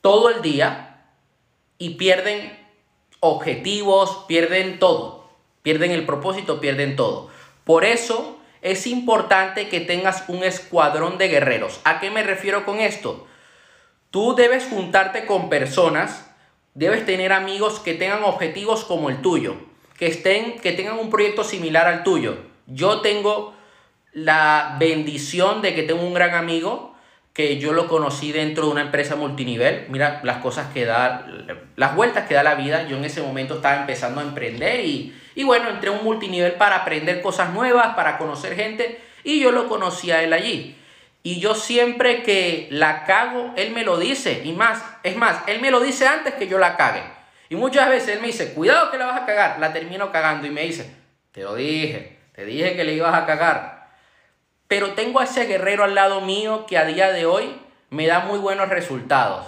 todo 0.00 0.30
el 0.30 0.42
día 0.42 1.04
y 1.78 1.90
pierden 1.90 2.58
objetivos, 3.20 4.24
pierden 4.28 4.78
todo. 4.78 5.30
Pierden 5.62 5.90
el 5.90 6.06
propósito, 6.06 6.60
pierden 6.60 6.96
todo. 6.96 7.28
Por 7.64 7.84
eso 7.84 8.39
es 8.62 8.86
importante 8.86 9.68
que 9.68 9.80
tengas 9.80 10.24
un 10.28 10.44
escuadrón 10.44 11.18
de 11.18 11.28
guerreros. 11.28 11.80
¿A 11.84 12.00
qué 12.00 12.10
me 12.10 12.22
refiero 12.22 12.64
con 12.64 12.80
esto? 12.80 13.26
Tú 14.10 14.34
debes 14.34 14.66
juntarte 14.68 15.24
con 15.26 15.48
personas, 15.48 16.30
debes 16.74 17.06
tener 17.06 17.32
amigos 17.32 17.80
que 17.80 17.94
tengan 17.94 18.24
objetivos 18.24 18.84
como 18.84 19.08
el 19.08 19.22
tuyo, 19.22 19.56
que, 19.96 20.06
estén, 20.06 20.58
que 20.60 20.72
tengan 20.72 20.98
un 20.98 21.10
proyecto 21.10 21.44
similar 21.44 21.86
al 21.86 22.02
tuyo. 22.02 22.38
Yo 22.66 23.00
tengo 23.00 23.54
la 24.12 24.76
bendición 24.78 25.62
de 25.62 25.74
que 25.74 25.84
tengo 25.84 26.02
un 26.02 26.14
gran 26.14 26.34
amigo 26.34 26.89
que 27.32 27.58
yo 27.58 27.72
lo 27.72 27.88
conocí 27.88 28.32
dentro 28.32 28.66
de 28.66 28.72
una 28.72 28.80
empresa 28.82 29.16
multinivel. 29.16 29.86
Mira 29.88 30.20
las 30.24 30.38
cosas 30.38 30.72
que 30.72 30.84
da, 30.84 31.26
las 31.76 31.94
vueltas 31.94 32.26
que 32.26 32.34
da 32.34 32.42
la 32.42 32.56
vida. 32.56 32.86
Yo 32.88 32.96
en 32.96 33.04
ese 33.04 33.22
momento 33.22 33.56
estaba 33.56 33.76
empezando 33.76 34.20
a 34.20 34.24
emprender 34.24 34.84
y, 34.84 35.14
y 35.34 35.44
bueno, 35.44 35.70
entré 35.70 35.90
a 35.90 35.92
un 35.92 36.04
multinivel 36.04 36.52
para 36.52 36.76
aprender 36.76 37.22
cosas 37.22 37.50
nuevas, 37.52 37.94
para 37.94 38.18
conocer 38.18 38.56
gente 38.56 39.00
y 39.22 39.40
yo 39.40 39.52
lo 39.52 39.68
conocí 39.68 40.10
a 40.10 40.22
él 40.22 40.32
allí. 40.32 40.76
Y 41.22 41.38
yo 41.38 41.54
siempre 41.54 42.22
que 42.22 42.66
la 42.70 43.04
cago, 43.04 43.52
él 43.56 43.72
me 43.72 43.84
lo 43.84 43.98
dice. 43.98 44.42
Y 44.44 44.52
más, 44.52 44.82
es 45.02 45.16
más, 45.16 45.42
él 45.46 45.60
me 45.60 45.70
lo 45.70 45.80
dice 45.80 46.06
antes 46.06 46.34
que 46.34 46.48
yo 46.48 46.58
la 46.58 46.76
cague. 46.76 47.02
Y 47.50 47.56
muchas 47.56 47.88
veces 47.90 48.10
él 48.10 48.20
me 48.20 48.28
dice, 48.28 48.54
cuidado 48.54 48.90
que 48.90 48.96
la 48.96 49.06
vas 49.06 49.22
a 49.22 49.26
cagar. 49.26 49.58
La 49.58 49.72
termino 49.72 50.10
cagando 50.10 50.46
y 50.46 50.50
me 50.50 50.62
dice, 50.62 50.90
te 51.32 51.42
lo 51.42 51.54
dije, 51.54 52.18
te 52.32 52.44
dije 52.44 52.74
que 52.74 52.84
le 52.84 52.94
ibas 52.94 53.14
a 53.14 53.26
cagar. 53.26 53.79
Pero 54.70 54.92
tengo 54.92 55.18
a 55.18 55.24
ese 55.24 55.46
guerrero 55.46 55.82
al 55.82 55.96
lado 55.96 56.20
mío 56.20 56.64
que 56.64 56.78
a 56.78 56.84
día 56.84 57.10
de 57.10 57.26
hoy 57.26 57.60
me 57.90 58.06
da 58.06 58.20
muy 58.20 58.38
buenos 58.38 58.68
resultados. 58.68 59.44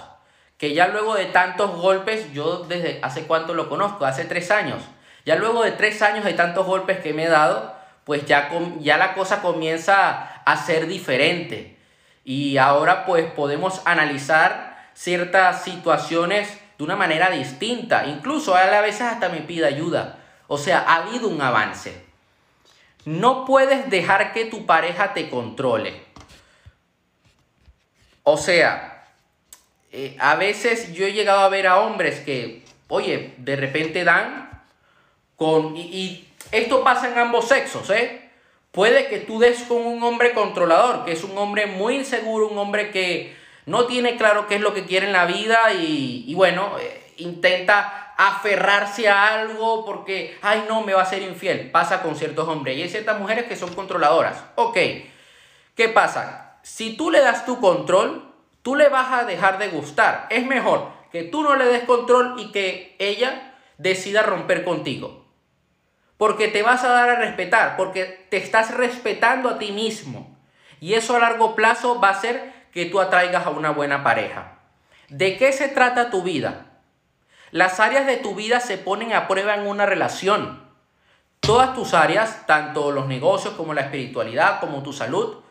Que 0.57 0.73
ya 0.73 0.89
luego 0.89 1.15
de 1.15 1.23
tantos 1.27 1.77
golpes, 1.77 2.33
yo 2.33 2.65
desde 2.67 2.99
hace 3.01 3.23
cuánto 3.23 3.53
lo 3.53 3.69
conozco, 3.69 4.05
hace 4.05 4.25
tres 4.25 4.51
años. 4.51 4.83
Ya 5.25 5.37
luego 5.37 5.63
de 5.63 5.71
tres 5.71 6.01
años 6.01 6.25
de 6.25 6.33
tantos 6.33 6.65
golpes 6.65 6.99
que 6.99 7.13
me 7.13 7.23
he 7.23 7.29
dado, 7.29 7.73
pues 8.03 8.25
ya, 8.25 8.49
ya 8.81 8.97
la 8.97 9.13
cosa 9.13 9.41
comienza 9.41 10.41
a 10.43 10.57
ser 10.57 10.87
diferente. 10.87 11.77
Y 12.25 12.57
ahora 12.57 13.05
pues 13.05 13.25
podemos 13.31 13.81
analizar 13.85 14.89
ciertas 14.93 15.63
situaciones 15.63 16.59
de 16.77 16.83
una 16.83 16.97
manera 16.97 17.29
distinta. 17.29 18.07
Incluso 18.07 18.55
a 18.55 18.81
veces 18.81 19.03
hasta 19.03 19.29
me 19.29 19.39
pide 19.39 19.67
ayuda. 19.67 20.19
O 20.49 20.57
sea, 20.57 20.83
ha 20.85 20.95
habido 20.95 21.29
un 21.29 21.41
avance. 21.41 22.12
No 23.05 23.45
puedes 23.45 23.89
dejar 23.89 24.33
que 24.33 24.45
tu 24.45 24.65
pareja 24.65 25.13
te 25.13 25.29
controle. 25.29 26.01
O 28.23 28.37
sea, 28.37 29.05
eh, 29.91 30.15
a 30.19 30.35
veces 30.35 30.93
yo 30.93 31.05
he 31.05 31.13
llegado 31.13 31.41
a 31.41 31.49
ver 31.49 31.67
a 31.67 31.79
hombres 31.79 32.21
que, 32.21 32.63
oye, 32.87 33.33
de 33.37 33.55
repente 33.55 34.03
dan 34.03 34.63
con... 35.35 35.75
Y, 35.75 36.27
esto 36.51 36.83
pasa 36.83 37.11
en 37.11 37.17
ambos 37.17 37.47
sexos, 37.47 37.89
¿eh? 37.89 38.29
Puede 38.71 39.07
que 39.07 39.19
tú 39.19 39.39
des 39.39 39.63
con 39.63 39.85
un 39.85 40.01
hombre 40.03 40.33
controlador, 40.33 41.05
que 41.05 41.11
es 41.11 41.23
un 41.23 41.37
hombre 41.37 41.67
muy 41.67 41.95
inseguro, 41.97 42.47
un 42.47 42.57
hombre 42.57 42.91
que 42.91 43.35
no 43.65 43.85
tiene 43.85 44.17
claro 44.17 44.47
qué 44.47 44.55
es 44.55 44.61
lo 44.61 44.73
que 44.73 44.85
quiere 44.85 45.07
en 45.07 45.13
la 45.13 45.25
vida 45.25 45.73
y, 45.73 46.33
bueno, 46.35 46.77
eh, 46.79 47.13
intenta 47.17 48.13
aferrarse 48.17 49.09
a 49.09 49.33
algo 49.33 49.85
porque, 49.85 50.37
ay 50.41 50.65
no, 50.67 50.81
me 50.81 50.93
va 50.93 51.01
a 51.01 51.05
ser 51.05 51.21
infiel. 51.21 51.71
Pasa 51.71 52.01
con 52.01 52.15
ciertos 52.15 52.47
hombres 52.47 52.77
y 52.77 52.83
hay 52.83 52.89
ciertas 52.89 53.19
mujeres 53.19 53.45
que 53.45 53.55
son 53.55 53.73
controladoras. 53.73 54.43
Ok, 54.55 54.77
¿qué 55.75 55.89
pasa? 55.89 56.57
Si 56.61 56.95
tú 56.95 57.11
le 57.11 57.21
das 57.21 57.45
tu 57.45 57.59
control, 57.59 58.33
tú 58.61 58.75
le 58.75 58.89
vas 58.89 59.11
a 59.11 59.25
dejar 59.25 59.57
de 59.57 59.69
gustar. 59.69 60.27
Es 60.29 60.45
mejor 60.45 60.91
que 61.11 61.23
tú 61.23 61.43
no 61.43 61.55
le 61.55 61.65
des 61.65 61.83
control 61.83 62.35
y 62.39 62.51
que 62.51 62.95
ella 62.99 63.55
decida 63.77 64.23
romper 64.23 64.63
contigo. 64.63 65.25
Porque 66.17 66.47
te 66.47 66.63
vas 66.63 66.83
a 66.83 66.89
dar 66.89 67.09
a 67.09 67.15
respetar, 67.15 67.75
porque 67.75 68.05
te 68.29 68.37
estás 68.37 68.73
respetando 68.73 69.49
a 69.49 69.59
ti 69.59 69.71
mismo. 69.71 70.37
Y 70.79 70.93
eso 70.93 71.15
a 71.15 71.19
largo 71.19 71.55
plazo 71.55 71.99
va 71.99 72.09
a 72.09 72.11
hacer 72.11 72.62
que 72.73 72.85
tú 72.85 72.99
atraigas 72.99 73.45
a 73.45 73.51
una 73.51 73.71
buena 73.71 74.03
pareja. 74.03 74.59
¿De 75.09 75.37
qué 75.37 75.51
se 75.51 75.67
trata 75.67 76.09
tu 76.09 76.23
vida? 76.23 76.65
Las 77.51 77.79
áreas 77.79 78.07
de 78.07 78.17
tu 78.17 78.33
vida 78.33 78.59
se 78.59 78.77
ponen 78.77 79.13
a 79.13 79.27
prueba 79.27 79.53
en 79.53 79.67
una 79.67 79.85
relación. 79.85 80.63
Todas 81.39 81.75
tus 81.75 81.93
áreas, 81.93 82.47
tanto 82.47 82.91
los 82.91 83.07
negocios 83.07 83.53
como 83.53 83.73
la 83.73 83.81
espiritualidad, 83.81 84.59
como 84.59 84.81
tu 84.81 84.91
salud, 84.91 85.43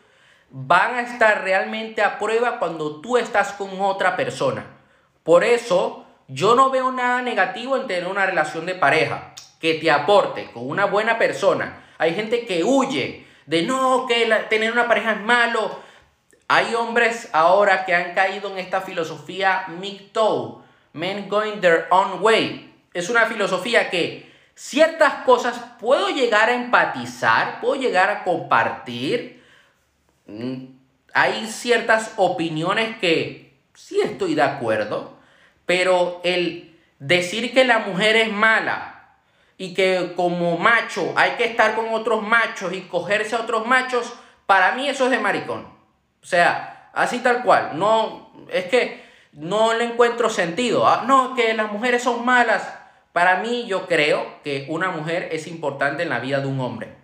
van 0.49 0.95
a 0.95 1.01
estar 1.01 1.43
realmente 1.43 2.01
a 2.01 2.19
prueba 2.19 2.59
cuando 2.59 2.99
tú 2.99 3.17
estás 3.17 3.53
con 3.53 3.79
otra 3.79 4.17
persona. 4.17 4.65
Por 5.23 5.43
eso, 5.43 6.05
yo 6.27 6.55
no 6.55 6.69
veo 6.69 6.91
nada 6.91 7.21
negativo 7.21 7.77
en 7.77 7.87
tener 7.87 8.07
una 8.07 8.25
relación 8.25 8.65
de 8.65 8.75
pareja 8.75 9.33
que 9.61 9.75
te 9.75 9.89
aporte 9.89 10.51
con 10.51 10.69
una 10.69 10.85
buena 10.85 11.17
persona. 11.17 11.85
Hay 11.97 12.13
gente 12.13 12.45
que 12.45 12.63
huye 12.63 13.25
de 13.45 13.61
no, 13.61 14.05
que 14.07 14.25
tener 14.49 14.71
una 14.71 14.87
pareja 14.87 15.13
es 15.13 15.21
malo. 15.21 15.79
Hay 16.47 16.75
hombres 16.75 17.29
ahora 17.33 17.85
que 17.85 17.95
han 17.95 18.13
caído 18.13 18.51
en 18.51 18.59
esta 18.59 18.81
filosofía 18.81 19.65
MGTOW, 19.67 20.63
Men 20.93 21.29
Going 21.29 21.61
Their 21.61 21.87
Own 21.89 22.21
Way. 22.21 22.73
Es 22.93 23.09
una 23.09 23.25
filosofía 23.25 23.89
que 23.89 24.31
ciertas 24.53 25.25
cosas 25.25 25.59
puedo 25.79 26.09
llegar 26.09 26.49
a 26.49 26.53
empatizar, 26.53 27.59
puedo 27.59 27.75
llegar 27.75 28.09
a 28.09 28.23
compartir, 28.23 29.43
Mm, 30.25 30.67
hay 31.13 31.47
ciertas 31.47 32.13
opiniones 32.15 32.97
que 32.97 33.53
sí 33.73 33.99
estoy 34.01 34.35
de 34.35 34.41
acuerdo, 34.41 35.17
pero 35.65 36.21
el 36.23 36.79
decir 36.99 37.53
que 37.53 37.65
la 37.65 37.79
mujer 37.79 38.15
es 38.15 38.31
mala 38.31 39.17
y 39.57 39.73
que 39.73 40.13
como 40.15 40.57
macho 40.57 41.13
hay 41.15 41.31
que 41.31 41.45
estar 41.45 41.75
con 41.75 41.89
otros 41.89 42.23
machos 42.23 42.73
y 42.73 42.81
cogerse 42.81 43.35
a 43.35 43.41
otros 43.41 43.67
machos, 43.67 44.13
para 44.45 44.73
mí 44.73 44.87
eso 44.87 45.05
es 45.05 45.11
de 45.11 45.19
maricón. 45.19 45.72
O 46.23 46.25
sea, 46.25 46.89
así 46.93 47.19
tal 47.19 47.43
cual. 47.43 47.71
No, 47.77 48.31
es 48.49 48.65
que 48.65 49.03
no 49.33 49.73
le 49.73 49.83
encuentro 49.83 50.29
sentido. 50.29 50.87
Ah, 50.87 51.03
no, 51.05 51.35
que 51.35 51.53
las 51.53 51.71
mujeres 51.71 52.03
son 52.03 52.25
malas. 52.25 52.73
Para 53.11 53.37
mí 53.37 53.65
yo 53.67 53.85
creo 53.87 54.41
que 54.43 54.65
una 54.69 54.89
mujer 54.89 55.29
es 55.31 55.47
importante 55.47 56.03
en 56.03 56.09
la 56.09 56.19
vida 56.19 56.39
de 56.39 56.47
un 56.47 56.59
hombre. 56.59 56.95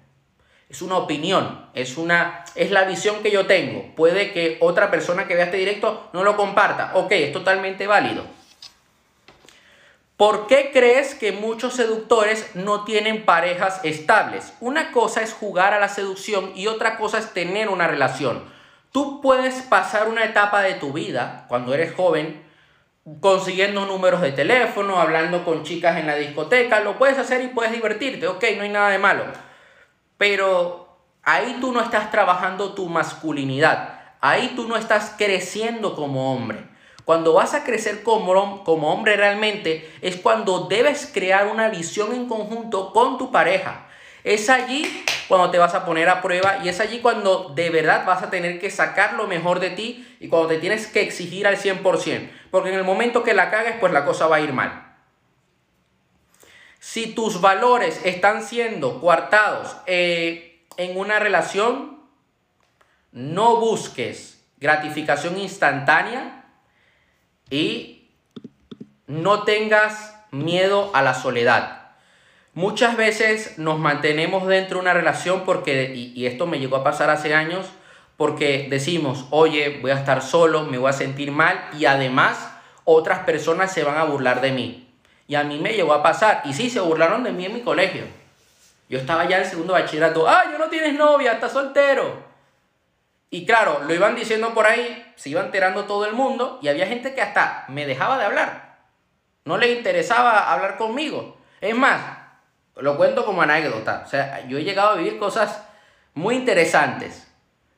Es 0.70 0.84
una 0.84 0.98
opinión, 0.98 1.68
es, 1.74 1.98
una, 1.98 2.46
es 2.56 2.70
la 2.70 2.84
visión 2.84 3.24
que 3.24 3.32
yo 3.32 3.48
tengo. 3.48 3.96
Puede 3.96 4.32
que 4.32 4.58
otra 4.62 4.92
persona 4.92 5.28
que 5.28 5.36
vea 5.36 5.46
este 5.46 5.58
directo 5.58 6.10
no 6.14 6.24
lo 6.24 6.38
comparta. 6.38 6.92
Ok, 6.94 7.12
es 7.12 7.34
totalmente 7.34 7.88
válido. 7.88 8.24
¿Por 10.16 10.48
qué 10.48 10.72
crees 10.72 11.16
que 11.16 11.32
muchos 11.32 11.74
seductores 11.74 12.52
no 12.54 12.84
tienen 12.84 13.26
parejas 13.26 13.80
estables? 13.84 14.54
Una 14.60 14.92
cosa 14.92 15.22
es 15.22 15.34
jugar 15.34 15.74
a 15.74 15.80
la 15.80 15.90
seducción 15.90 16.52
y 16.56 16.68
otra 16.68 16.98
cosa 16.98 17.18
es 17.18 17.34
tener 17.34 17.70
una 17.70 17.88
relación. 17.88 18.44
Tú 18.92 19.22
puedes 19.22 19.62
pasar 19.64 20.08
una 20.08 20.26
etapa 20.26 20.62
de 20.62 20.74
tu 20.74 20.92
vida, 20.92 21.46
cuando 21.48 21.74
eres 21.74 21.94
joven, 21.94 22.44
consiguiendo 23.20 23.86
números 23.86 24.22
de 24.22 24.32
teléfono, 24.32 25.00
hablando 25.00 25.46
con 25.46 25.64
chicas 25.64 25.98
en 25.98 26.08
la 26.08 26.16
discoteca, 26.16 26.80
lo 26.80 26.98
puedes 26.98 27.18
hacer 27.18 27.42
y 27.42 27.48
puedes 27.48 27.72
divertirte, 27.72 28.28
ok, 28.28 28.44
no 28.58 28.64
hay 28.64 28.70
nada 28.70 28.90
de 28.90 29.00
malo. 29.00 29.26
Pero 30.18 30.98
ahí 31.24 31.58
tú 31.62 31.72
no 31.72 31.82
estás 31.82 32.12
trabajando 32.12 32.74
tu 32.74 32.88
masculinidad. 32.88 34.00
Ahí 34.22 34.54
tú 34.56 34.68
no 34.68 34.76
estás 34.76 35.16
creciendo 35.18 35.96
como 35.96 36.34
hombre. 36.34 36.68
Cuando 37.06 37.34
vas 37.34 37.54
a 37.54 37.64
crecer 37.64 38.04
como, 38.04 38.64
como 38.64 38.94
hombre 38.94 39.18
realmente 39.18 39.92
es 40.02 40.18
cuando 40.18 40.68
debes 40.68 41.10
crear 41.12 41.48
una 41.48 41.70
visión 41.70 42.14
en 42.14 42.28
conjunto 42.28 42.92
con 42.92 43.18
tu 43.18 43.32
pareja. 43.32 43.88
Es 44.24 44.50
allí 44.50 45.06
cuando 45.28 45.52
te 45.52 45.58
vas 45.58 45.76
a 45.76 45.86
poner 45.86 46.10
a 46.10 46.22
prueba 46.22 46.60
y 46.64 46.70
es 46.70 46.80
allí 46.80 47.00
cuando 47.00 47.50
de 47.56 47.70
verdad 47.70 48.06
vas 48.06 48.24
a 48.24 48.30
tener 48.30 48.60
que 48.60 48.72
sacar 48.72 49.14
lo 49.14 49.28
mejor 49.28 49.60
de 49.60 49.70
ti 49.70 50.18
y 50.20 50.28
cuando 50.28 50.50
te 50.50 50.58
tienes 50.58 50.88
que 50.88 51.02
exigir 51.02 51.48
al 51.48 51.58
100%. 51.58 52.30
Porque 52.52 52.70
en 52.70 52.76
el 52.76 52.84
momento 52.84 53.24
que 53.24 53.34
la 53.34 53.52
cagues, 53.52 53.76
pues 53.80 53.94
la 53.94 54.06
cosa 54.06 54.28
va 54.28 54.38
a 54.38 54.42
ir 54.42 54.54
mal. 54.54 54.88
Si 56.80 57.14
tus 57.14 57.42
valores 57.42 58.02
están 58.06 58.42
siendo 58.42 59.00
coartados 59.00 59.78
eh, 59.86 60.66
en 60.78 60.98
una 60.98 61.20
relación, 61.20 62.00
no 63.12 63.58
busques 63.58 64.44
gratificación 64.58 65.38
instantánea 65.38 66.46
y 67.50 68.10
no 69.08 69.44
tengas 69.44 70.16
miedo 70.32 70.92
a 70.94 71.02
la 71.02 71.14
soledad. 71.14 71.79
Muchas 72.60 72.98
veces 72.98 73.58
nos 73.58 73.80
mantenemos 73.80 74.46
dentro 74.46 74.76
de 74.76 74.82
una 74.82 74.94
relación 74.94 75.46
porque, 75.46 75.94
y, 75.96 76.26
esto 76.26 76.46
me 76.46 76.60
llegó 76.60 76.76
a 76.76 76.84
pasar 76.84 77.10
hace 77.10 77.34
años, 77.34 77.66
porque 78.18 78.68
decimos, 78.70 79.28
oye, 79.30 79.80
voy 79.82 79.92
a 79.92 79.98
estar 79.98 80.22
solo, 80.22 80.64
me 80.64 80.78
voy 80.78 80.90
a 80.90 80.94
sentir 80.94 81.32
mal 81.32 81.70
y 81.80 81.86
además 81.86 82.52
otras 82.84 83.20
personas 83.20 83.72
se 83.72 83.86
van 83.86 83.98
a 83.98 84.04
burlar 84.04 84.42
de 84.42 84.52
mí. 84.52 84.94
Y 85.26 85.36
a 85.36 85.46
mí 85.46 85.58
me 85.58 85.72
llegó 85.72 85.94
a 85.94 86.04
pasar. 86.04 86.42
Y 86.44 86.52
sí, 86.52 86.70
se 86.70 86.82
burlaron 86.82 87.24
de 87.24 87.32
mí 87.32 87.46
en 87.46 87.54
mi 87.54 87.62
colegio. 87.62 88.04
Yo 88.90 89.00
estaba 89.00 89.24
ya 89.24 89.38
en 89.38 89.46
segundo 89.46 89.72
bachillerato. 89.72 90.28
¡Ah, 90.28 90.44
yo 90.52 90.58
no 90.58 90.68
tienes 90.68 90.96
novia! 90.96 91.32
¡Estás 91.32 91.54
soltero! 91.54 92.26
Y 93.30 93.46
claro, 93.46 93.84
lo 93.88 93.94
iban 93.94 94.16
diciendo 94.16 94.54
por 94.54 94.66
ahí, 94.66 95.14
se 95.16 95.30
iba 95.30 95.40
enterando 95.40 95.86
todo 95.86 96.06
el 96.06 96.14
mundo. 96.14 96.60
Y 96.62 96.68
había 96.68 96.88
gente 96.88 97.16
que 97.16 97.22
hasta 97.22 97.64
me 97.70 97.86
dejaba 97.86 98.18
de 98.18 98.26
hablar. 98.26 98.80
No 99.46 99.58
le 99.58 99.72
interesaba 99.72 100.52
hablar 100.52 100.76
conmigo. 100.76 101.38
Es 101.62 101.74
más, 101.74 102.20
lo 102.82 102.98
cuento 102.98 103.26
como 103.26 103.42
anécdota. 103.42 104.04
O 104.06 104.10
sea, 104.10 104.46
yo 104.48 104.58
he 104.58 104.64
llegado 104.64 104.90
a 104.90 104.96
vivir 104.96 105.20
cosas 105.20 105.66
muy 106.14 106.36
interesantes. 106.36 107.28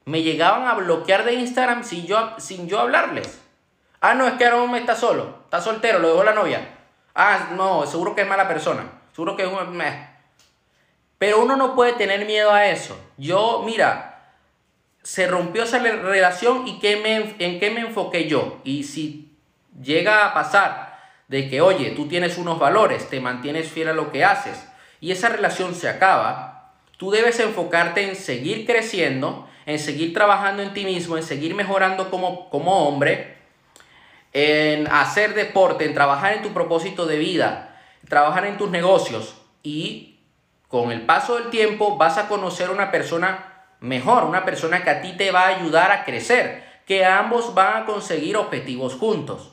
Me 0.06 0.24
llegaban 0.24 0.68
a 0.68 0.74
bloquear 0.74 1.26
de 1.26 1.34
Instagram 1.34 1.84
sin 1.84 2.06
yo, 2.06 2.34
sin 2.38 2.68
yo 2.68 2.80
hablarles. 2.80 3.42
Ah, 4.00 4.16
no, 4.16 4.28
es 4.28 4.34
que 4.34 4.50
me 4.52 4.80
está 4.80 4.96
solo. 4.96 5.42
Está 5.46 5.62
soltero, 5.62 6.00
lo 6.00 6.10
dejó 6.10 6.24
la 6.24 6.34
novia. 6.34 6.68
Ah, 7.14 7.50
no, 7.56 7.86
seguro 7.86 8.16
que 8.16 8.22
es 8.22 8.28
mala 8.28 8.48
persona. 8.48 8.84
Seguro 9.14 9.36
que 9.36 9.44
es 9.44 9.50
un... 9.50 9.84
Pero 11.18 11.42
uno 11.42 11.56
no 11.56 11.76
puede 11.76 11.94
tener 11.94 12.26
miedo 12.26 12.52
a 12.52 12.66
eso. 12.66 13.00
Yo, 13.18 13.62
mira, 13.64 14.34
se 15.04 15.28
rompió 15.28 15.64
esa 15.64 15.78
relación 15.78 16.68
y 16.68 16.80
qué 16.80 16.98
me, 16.98 17.36
en 17.38 17.60
qué 17.60 17.70
me 17.70 17.82
enfoqué 17.82 18.28
yo. 18.28 18.60
Y 18.64 18.84
si 18.86 19.38
llega 19.80 20.26
a 20.26 20.34
pasar 20.34 21.00
de 21.28 21.48
que, 21.48 21.62
oye, 21.62 21.92
tú 21.92 22.08
tienes 22.08 22.40
unos 22.40 22.58
valores, 22.58 23.08
te 23.08 23.20
mantienes 23.20 23.70
fiel 23.70 23.90
a 23.90 23.94
lo 23.94 24.12
que 24.12 24.26
haces 24.26 24.71
y 25.02 25.12
esa 25.12 25.28
relación 25.28 25.76
se 25.76 25.90
acaba, 25.90 26.72
tú 26.96 27.12
debes 27.12 27.40
enfocarte 27.42 28.08
en 28.08 28.16
seguir 28.16 28.66
creciendo, 28.66 29.50
en 29.66 29.80
seguir 29.80 30.14
trabajando 30.14 30.64
en 30.64 30.74
ti 30.74 30.86
mismo, 30.86 31.18
en 31.18 31.24
seguir 31.24 31.56
mejorando 31.56 32.10
como, 32.10 32.50
como 32.50 32.88
hombre 32.88 33.42
en 34.34 34.88
hacer 34.88 35.34
deporte, 35.34 35.86
en 35.86 35.94
trabajar 35.94 36.34
en 36.34 36.42
tu 36.42 36.54
propósito 36.54 37.06
de 37.06 37.18
vida, 37.18 37.80
trabajar 38.08 38.46
en 38.46 38.58
tus 38.58 38.70
negocios 38.70 39.36
y 39.64 40.20
con 40.68 40.92
el 40.92 41.02
paso 41.02 41.36
del 41.36 41.50
tiempo 41.50 41.98
vas 41.98 42.18
a 42.18 42.28
conocer 42.28 42.70
una 42.70 42.92
persona 42.92 43.66
mejor, 43.82 44.24
una 44.24 44.46
persona 44.46 44.84
que 44.84 44.90
a 44.90 45.02
ti 45.02 45.14
te 45.18 45.32
va 45.32 45.42
a 45.42 45.58
ayudar 45.58 45.92
a 45.92 46.06
crecer, 46.06 46.64
que 46.86 47.06
ambos 47.06 47.54
van 47.54 47.84
a 47.84 47.86
conseguir 47.86 48.38
objetivos 48.38 48.96
juntos. 48.96 49.52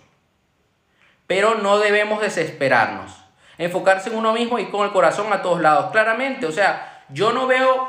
Pero 1.27 1.57
no 1.57 1.79
debemos 1.79 2.21
desesperarnos, 2.21 3.13
enfocarse 3.59 4.09
en 4.09 4.17
uno 4.17 4.33
mismo 4.33 4.59
y 4.59 4.67
con 4.67 4.87
el 4.87 4.93
corazón 4.93 5.33
a 5.33 5.43
todos 5.43 5.61
lados, 5.61 5.91
claramente, 5.91 6.47
o 6.47 6.53
sea, 6.53 7.03
yo 7.09 7.33
no 7.33 7.47
veo 7.47 7.89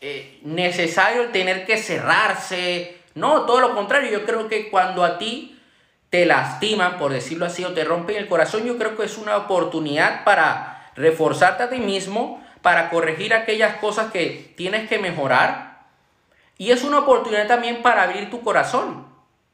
eh, 0.00 0.40
necesario 0.42 1.22
el 1.22 1.32
tener 1.32 1.66
que 1.66 1.76
cerrarse, 1.76 2.96
no, 3.14 3.42
todo 3.42 3.60
lo 3.60 3.74
contrario, 3.74 4.10
yo 4.10 4.24
creo 4.24 4.48
que 4.48 4.70
cuando 4.70 5.04
a 5.04 5.18
ti 5.18 5.60
te 6.10 6.24
lastiman, 6.24 6.98
por 6.98 7.12
decirlo 7.12 7.46
así, 7.46 7.64
o 7.64 7.74
te 7.74 7.84
rompen 7.84 8.16
el 8.16 8.28
corazón, 8.28 8.64
yo 8.64 8.78
creo 8.78 8.96
que 8.96 9.04
es 9.04 9.18
una 9.18 9.36
oportunidad 9.36 10.24
para 10.24 10.90
reforzarte 10.96 11.64
a 11.64 11.70
ti 11.70 11.78
mismo, 11.78 12.42
para 12.62 12.90
corregir 12.90 13.34
aquellas 13.34 13.76
cosas 13.76 14.10
que 14.10 14.54
tienes 14.56 14.88
que 14.88 14.98
mejorar. 14.98 15.86
Y 16.56 16.70
es 16.70 16.82
una 16.82 17.00
oportunidad 17.00 17.46
también 17.46 17.82
para 17.82 18.02
abrir 18.02 18.30
tu 18.30 18.42
corazón. 18.42 19.06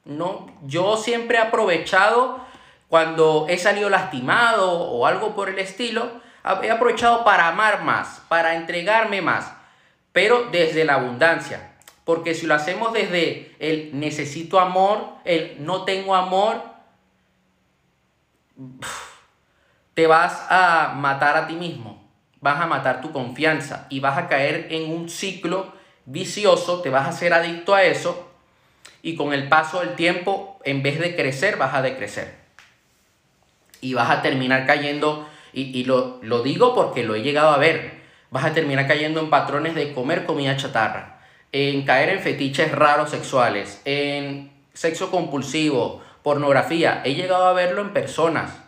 No, 0.05 0.47
yo 0.63 0.97
siempre 0.97 1.39
he 1.39 1.41
aprovechado 1.41 2.44
cuando 2.89 3.47
he 3.49 3.59
salido 3.59 3.91
lastimado 3.91 4.73
o 4.73 5.07
algo 5.07 5.35
por 5.35 5.49
el 5.49 5.59
estilo, 5.59 6.21
he 6.63 6.71
aprovechado 6.71 7.25
para 7.25 7.49
amar 7.49 7.83
más, 7.83 8.23
para 8.29 8.55
entregarme 8.55 9.23
más, 9.23 9.53
pero 10.13 10.45
desde 10.51 10.85
la 10.85 10.95
abundancia. 10.95 11.73
Porque 12.05 12.35
si 12.35 12.47
lo 12.47 12.55
hacemos 12.55 12.93
desde 12.93 13.55
el 13.59 13.99
necesito 13.99 14.61
amor, 14.61 15.15
el 15.25 15.65
no 15.65 15.85
tengo 15.85 16.15
amor, 16.15 16.63
te 19.95 20.07
vas 20.07 20.47
a 20.51 20.93
matar 20.97 21.37
a 21.37 21.47
ti 21.47 21.55
mismo, 21.55 22.07
vas 22.41 22.61
a 22.61 22.67
matar 22.67 23.01
tu 23.01 23.11
confianza 23.11 23.87
y 23.89 24.01
vas 24.01 24.19
a 24.19 24.29
caer 24.29 24.69
en 24.71 24.93
un 24.93 25.09
ciclo 25.09 25.73
vicioso, 26.05 26.83
te 26.83 26.91
vas 26.91 27.07
a 27.07 27.11
hacer 27.11 27.33
adicto 27.33 27.75
a 27.75 27.85
eso 27.85 28.31
y 29.01 29.17
con 29.17 29.33
el 29.33 29.49
paso 29.49 29.81
del 29.81 29.95
tiempo, 29.95 30.61
en 30.65 30.83
vez 30.83 30.99
de 30.99 31.17
crecer, 31.17 31.57
vas 31.57 31.75
a 31.75 31.83
decrecer. 31.83 32.44
Y 33.85 33.93
vas 33.93 34.11
a 34.11 34.23
terminar 34.23 34.67
cayendo, 34.67 35.29
y, 35.53 35.85
lo, 35.85 36.19
lo 36.23 36.43
digo 36.43 36.75
porque 36.75 37.05
lo 37.05 37.15
he 37.15 37.23
llegado 37.23 37.51
a 37.51 37.59
ver, 37.59 38.01
vas 38.31 38.47
a 38.47 38.55
terminar 38.55 38.89
cayendo 38.89 39.21
en 39.21 39.29
patrones 39.29 39.75
de 39.75 39.93
comer 39.93 40.25
comida 40.25 40.57
chatarra, 40.57 41.21
en 41.53 41.85
caer 41.85 42.09
en 42.09 42.21
fetiches 42.21 42.73
raros 42.73 43.11
sexuales, 43.11 43.83
en 43.85 44.51
sexo 44.73 45.11
compulsivo, 45.11 46.03
pornografía. 46.23 47.03
He 47.05 47.15
llegado 47.15 47.47
a 47.47 47.53
verlo 47.53 47.83
en 47.83 47.93
personas 47.93 48.59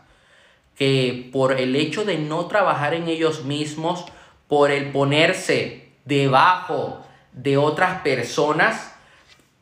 que 0.77 1.31
por 1.33 1.59
el 1.59 1.75
hecho 1.75 2.05
de 2.05 2.19
no 2.19 2.45
trabajar 2.45 2.93
en 2.93 3.09
ellos 3.09 3.45
mismos, 3.45 4.05
por 4.49 4.71
el 4.71 4.93
ponerse 4.93 5.89
debajo 6.05 7.03
de 7.33 7.57
otras 7.57 8.03
personas, 8.03 8.95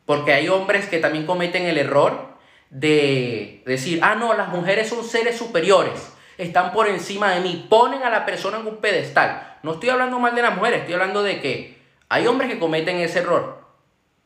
porque 0.04 0.32
hay 0.32 0.48
hombres 0.48 0.86
que 0.86 0.98
también 0.98 1.26
cometen 1.26 1.64
el 1.66 1.78
error 1.78 2.33
de 2.74 3.62
decir, 3.64 4.00
ah, 4.02 4.16
no, 4.16 4.34
las 4.34 4.48
mujeres 4.48 4.88
son 4.88 5.04
seres 5.04 5.38
superiores, 5.38 6.12
están 6.36 6.72
por 6.72 6.88
encima 6.88 7.30
de 7.30 7.40
mí, 7.40 7.66
ponen 7.70 8.02
a 8.02 8.10
la 8.10 8.26
persona 8.26 8.58
en 8.58 8.66
un 8.66 8.78
pedestal. 8.78 9.58
No 9.62 9.74
estoy 9.74 9.90
hablando 9.90 10.18
mal 10.18 10.34
de 10.34 10.42
las 10.42 10.56
mujeres, 10.56 10.80
estoy 10.80 10.94
hablando 10.94 11.22
de 11.22 11.40
que 11.40 11.78
hay 12.08 12.26
hombres 12.26 12.50
que 12.50 12.58
cometen 12.58 12.96
ese 12.96 13.20
error. 13.20 13.64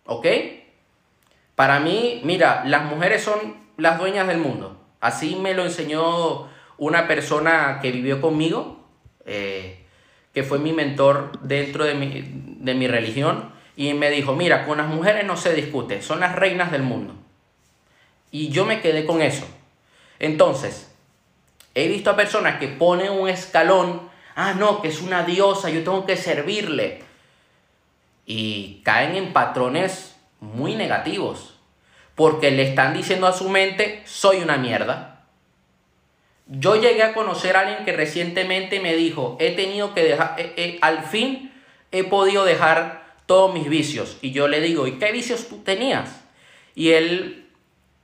¿Ok? 0.06 0.26
Para 1.54 1.78
mí, 1.78 2.22
mira, 2.24 2.62
las 2.64 2.84
mujeres 2.84 3.22
son 3.22 3.56
las 3.76 3.98
dueñas 3.98 4.26
del 4.26 4.38
mundo. 4.38 4.80
Así 5.00 5.36
me 5.36 5.52
lo 5.52 5.64
enseñó 5.64 6.48
una 6.78 7.06
persona 7.06 7.80
que 7.82 7.92
vivió 7.92 8.22
conmigo, 8.22 8.82
eh, 9.26 9.84
que 10.32 10.42
fue 10.42 10.58
mi 10.58 10.72
mentor 10.72 11.38
dentro 11.42 11.84
de 11.84 11.94
mi, 11.94 12.24
de 12.60 12.74
mi 12.74 12.88
religión 12.88 13.52
y 13.76 13.92
me 13.92 14.08
dijo, 14.08 14.34
mira, 14.34 14.64
con 14.64 14.78
las 14.78 14.88
mujeres 14.88 15.26
no 15.26 15.36
se 15.36 15.54
discute, 15.54 16.00
son 16.00 16.20
las 16.20 16.34
reinas 16.34 16.72
del 16.72 16.82
mundo. 16.82 17.14
Y 18.30 18.49
yo 18.50 18.64
me 18.64 18.80
quedé 18.80 19.04
con 19.04 19.23
eso. 19.23 19.47
Entonces, 20.18 20.90
he 21.75 21.88
visto 21.88 22.11
a 22.11 22.16
personas 22.16 22.58
que 22.58 22.68
ponen 22.68 23.12
un 23.12 23.28
escalón, 23.28 24.11
ah, 24.35 24.54
no, 24.54 24.82
que 24.82 24.88
es 24.88 25.00
una 25.00 25.23
diosa, 25.23 25.70
yo 25.70 25.85
tengo 25.85 26.06
que 26.06 26.16
servirle. 26.16 27.02
Y 28.26 28.82
caen 28.85 29.16
en 29.16 29.32
patrones 29.32 30.16
muy 30.40 30.75
negativos, 30.75 31.54
porque 32.14 32.50
le 32.50 32.62
están 32.62 32.94
diciendo 32.94 33.26
a 33.26 33.32
su 33.32 33.49
mente, 33.49 34.02
soy 34.06 34.38
una 34.38 34.56
mierda. 34.56 35.26
Yo 36.47 36.76
llegué 36.76 37.02
a 37.02 37.14
conocer 37.14 37.56
a 37.56 37.61
alguien 37.61 37.85
que 37.85 37.92
recientemente 37.92 38.80
me 38.80 38.97
dijo, 38.97 39.37
he 39.38 39.52
tenido 39.52 39.94
que 39.94 40.02
dejar, 40.02 40.35
eh, 40.38 40.54
eh, 40.56 40.78
al 40.80 41.04
fin 41.04 41.52
he 41.92 42.04
podido 42.04 42.44
dejar 42.44 43.06
todos 43.26 43.52
mis 43.52 43.68
vicios. 43.68 44.16
Y 44.23 44.32
yo 44.32 44.49
le 44.49 44.61
digo, 44.61 44.87
¿y 44.87 44.99
qué 44.99 45.12
vicios 45.12 45.49
tú 45.49 45.58
tenías? 45.58 46.25
Y 46.75 46.92
él 46.92 47.47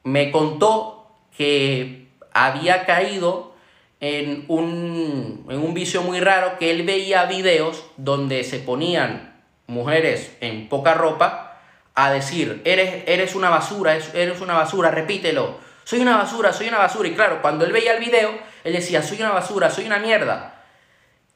me 0.04 0.30
contó 0.30 1.10
que 1.36 2.08
había 2.32 2.86
caído 2.86 3.54
en 4.00 4.44
un, 4.48 5.46
en 5.48 5.58
un 5.58 5.74
vicio 5.74 6.02
muy 6.02 6.20
raro, 6.20 6.58
que 6.58 6.70
él 6.70 6.84
veía 6.84 7.24
videos 7.24 7.84
donde 7.96 8.44
se 8.44 8.58
ponían 8.58 9.42
mujeres 9.66 10.36
en 10.40 10.68
poca 10.68 10.94
ropa 10.94 11.60
a 11.94 12.10
decir, 12.10 12.60
eres, 12.64 13.04
eres 13.06 13.34
una 13.34 13.50
basura, 13.50 13.96
eres 13.96 14.40
una 14.40 14.54
basura, 14.54 14.90
repítelo, 14.90 15.58
soy 15.84 16.00
una 16.00 16.16
basura, 16.16 16.52
soy 16.52 16.68
una 16.68 16.78
basura. 16.78 17.08
Y 17.08 17.14
claro, 17.14 17.40
cuando 17.40 17.64
él 17.64 17.72
veía 17.72 17.94
el 17.94 18.00
video, 18.00 18.38
él 18.64 18.72
decía, 18.72 19.02
soy 19.02 19.20
una 19.20 19.32
basura, 19.32 19.70
soy 19.70 19.86
una 19.86 19.98
mierda. 19.98 20.62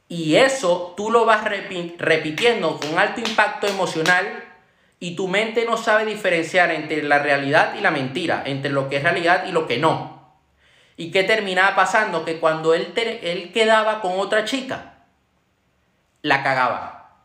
Y 0.08 0.36
eso 0.36 0.94
tú 0.96 1.10
lo 1.10 1.26
vas 1.26 1.44
repitiendo 1.44 2.80
con 2.80 2.98
alto 2.98 3.20
impacto 3.20 3.66
emocional 3.66 4.47
y 5.00 5.14
tu 5.14 5.28
mente 5.28 5.64
no 5.64 5.76
sabe 5.76 6.04
diferenciar 6.04 6.70
entre 6.70 7.02
la 7.02 7.18
realidad 7.18 7.74
y 7.76 7.80
la 7.80 7.90
mentira, 7.90 8.42
entre 8.46 8.70
lo 8.70 8.88
que 8.88 8.96
es 8.96 9.02
realidad 9.02 9.44
y 9.46 9.52
lo 9.52 9.66
que 9.66 9.78
no. 9.78 10.34
¿Y 10.96 11.10
qué 11.10 11.22
terminaba 11.24 11.76
pasando? 11.76 12.24
Que 12.24 12.40
cuando 12.40 12.74
él, 12.74 12.92
él 13.22 13.52
quedaba 13.52 14.00
con 14.00 14.18
otra 14.18 14.44
chica, 14.44 15.04
la 16.22 16.42
cagaba. 16.42 17.22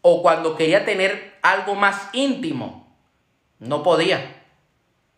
O 0.00 0.22
cuando 0.22 0.56
quería 0.56 0.84
tener 0.84 1.38
algo 1.42 1.74
más 1.74 2.08
íntimo, 2.12 2.96
no 3.58 3.82
podía. 3.82 4.36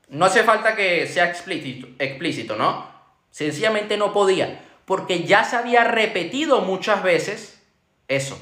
No 0.08 0.24
hace 0.24 0.42
falta 0.42 0.74
que 0.74 1.06
sea 1.06 1.26
explícito, 1.26 1.86
explícito 1.98 2.56
¿no? 2.56 2.90
Sencillamente 3.30 3.96
no 3.96 4.12
podía 4.12 4.60
porque 4.90 5.22
ya 5.22 5.44
se 5.44 5.54
había 5.54 5.84
repetido 5.84 6.62
muchas 6.62 7.04
veces 7.04 7.62
eso. 8.08 8.36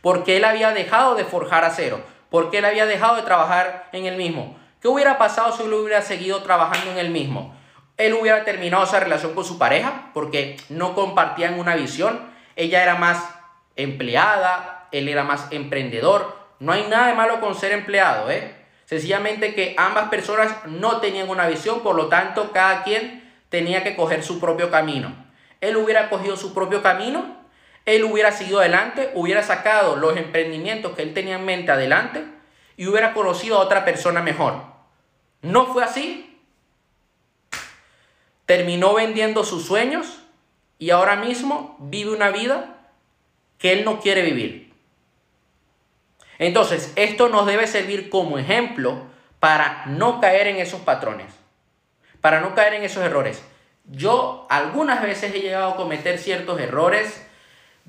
Porque 0.00 0.36
él 0.36 0.44
había 0.44 0.72
dejado 0.72 1.14
de 1.14 1.24
forjar 1.24 1.64
acero, 1.64 2.02
porque 2.32 2.58
él 2.58 2.64
había 2.64 2.86
dejado 2.86 3.14
de 3.14 3.22
trabajar 3.22 3.88
en 3.92 4.06
el 4.06 4.16
mismo. 4.16 4.58
¿Qué 4.80 4.88
hubiera 4.88 5.18
pasado 5.18 5.52
si 5.52 5.62
él 5.62 5.72
hubiera 5.72 6.02
seguido 6.02 6.42
trabajando 6.42 6.90
en 6.90 6.98
el 6.98 7.10
mismo? 7.10 7.54
Él 7.96 8.14
hubiera 8.14 8.44
terminado 8.44 8.82
esa 8.82 8.98
relación 8.98 9.34
con 9.34 9.44
su 9.44 9.56
pareja 9.56 10.10
porque 10.12 10.56
no 10.68 10.96
compartían 10.96 11.60
una 11.60 11.76
visión. 11.76 12.20
Ella 12.56 12.82
era 12.82 12.96
más 12.96 13.22
empleada, 13.76 14.88
él 14.90 15.08
era 15.08 15.22
más 15.22 15.46
emprendedor. 15.52 16.36
No 16.58 16.72
hay 16.72 16.88
nada 16.88 17.06
de 17.06 17.14
malo 17.14 17.38
con 17.38 17.54
ser 17.54 17.70
empleado, 17.70 18.28
¿eh? 18.28 18.56
Sencillamente 18.86 19.54
que 19.54 19.76
ambas 19.78 20.08
personas 20.08 20.52
no 20.66 20.96
tenían 20.96 21.30
una 21.30 21.46
visión, 21.46 21.80
por 21.80 21.94
lo 21.94 22.08
tanto 22.08 22.50
cada 22.50 22.82
quien 22.82 23.30
tenía 23.48 23.84
que 23.84 23.94
coger 23.94 24.24
su 24.24 24.40
propio 24.40 24.72
camino 24.72 25.22
él 25.62 25.76
hubiera 25.76 26.10
cogido 26.10 26.36
su 26.36 26.52
propio 26.52 26.82
camino, 26.82 27.36
él 27.84 28.04
hubiera 28.04 28.32
seguido 28.32 28.60
adelante, 28.60 29.10
hubiera 29.14 29.42
sacado 29.42 29.96
los 29.96 30.16
emprendimientos 30.16 30.92
que 30.92 31.02
él 31.02 31.14
tenía 31.14 31.36
en 31.36 31.44
mente 31.44 31.72
adelante 31.72 32.24
y 32.76 32.86
hubiera 32.86 33.12
conocido 33.12 33.56
a 33.56 33.62
otra 33.62 33.84
persona 33.84 34.22
mejor. 34.22 34.54
No 35.42 35.66
fue 35.66 35.82
así. 35.82 36.40
Terminó 38.46 38.94
vendiendo 38.94 39.44
sus 39.44 39.66
sueños 39.66 40.22
y 40.78 40.90
ahora 40.90 41.16
mismo 41.16 41.76
vive 41.80 42.12
una 42.12 42.30
vida 42.30 42.76
que 43.58 43.72
él 43.72 43.84
no 43.84 44.00
quiere 44.00 44.22
vivir. 44.22 44.72
Entonces, 46.38 46.92
esto 46.96 47.28
nos 47.28 47.46
debe 47.46 47.66
servir 47.66 48.10
como 48.10 48.38
ejemplo 48.38 49.04
para 49.38 49.84
no 49.86 50.20
caer 50.20 50.48
en 50.48 50.56
esos 50.56 50.80
patrones, 50.80 51.32
para 52.20 52.40
no 52.40 52.54
caer 52.54 52.74
en 52.74 52.84
esos 52.84 53.04
errores. 53.04 53.42
Yo 53.84 54.46
algunas 54.50 55.02
veces 55.02 55.34
he 55.34 55.40
llegado 55.40 55.72
a 55.72 55.76
cometer 55.76 56.18
ciertos 56.18 56.60
errores 56.60 57.26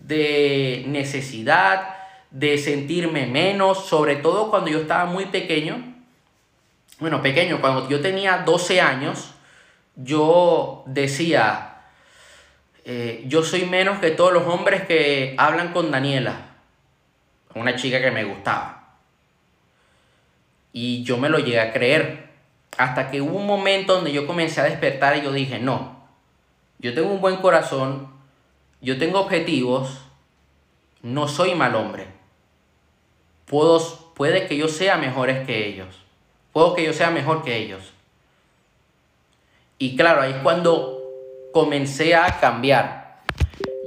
de 0.03 0.83
necesidad, 0.87 1.95
de 2.29 2.57
sentirme 2.57 3.25
menos, 3.25 3.85
sobre 3.85 4.17
todo 4.17 4.49
cuando 4.49 4.69
yo 4.69 4.81
estaba 4.81 5.05
muy 5.05 5.25
pequeño. 5.25 5.95
Bueno, 6.99 7.21
pequeño, 7.21 7.59
cuando 7.59 7.89
yo 7.89 8.01
tenía 8.01 8.39
12 8.39 8.81
años, 8.81 9.31
yo 9.95 10.83
decía, 10.85 11.81
eh, 12.85 13.23
yo 13.27 13.43
soy 13.43 13.65
menos 13.65 13.99
que 13.99 14.11
todos 14.11 14.33
los 14.33 14.43
hombres 14.47 14.85
que 14.85 15.35
hablan 15.37 15.73
con 15.73 15.89
Daniela, 15.89 16.33
una 17.55 17.75
chica 17.75 18.01
que 18.01 18.11
me 18.11 18.25
gustaba. 18.25 18.97
Y 20.71 21.03
yo 21.03 21.17
me 21.17 21.29
lo 21.29 21.39
llegué 21.39 21.59
a 21.59 21.71
creer. 21.71 22.31
Hasta 22.77 23.11
que 23.11 23.21
hubo 23.21 23.37
un 23.37 23.45
momento 23.45 23.93
donde 23.93 24.11
yo 24.11 24.25
comencé 24.25 24.59
a 24.59 24.63
despertar 24.63 25.17
y 25.17 25.21
yo 25.21 25.31
dije, 25.31 25.59
no, 25.59 26.03
yo 26.79 26.95
tengo 26.95 27.11
un 27.11 27.21
buen 27.21 27.37
corazón, 27.37 28.12
yo 28.83 28.97
tengo 28.99 29.21
objetivos, 29.21 29.97
no 31.01 31.29
soy 31.29 31.55
mal 31.55 31.73
hombre. 31.73 32.07
Puedo, 33.45 33.79
puede 34.13 34.45
que 34.47 34.57
yo 34.57 34.67
sea 34.67 34.97
mejores 34.97 35.45
que 35.45 35.67
ellos. 35.67 35.87
Puedo 36.51 36.75
que 36.75 36.83
yo 36.83 36.93
sea 36.93 37.09
mejor 37.09 37.43
que 37.43 37.55
ellos. 37.57 37.93
Y 39.77 39.95
claro, 39.95 40.21
ahí 40.21 40.33
es 40.33 40.37
cuando 40.43 41.01
comencé 41.53 42.13
a 42.13 42.39
cambiar. 42.41 43.21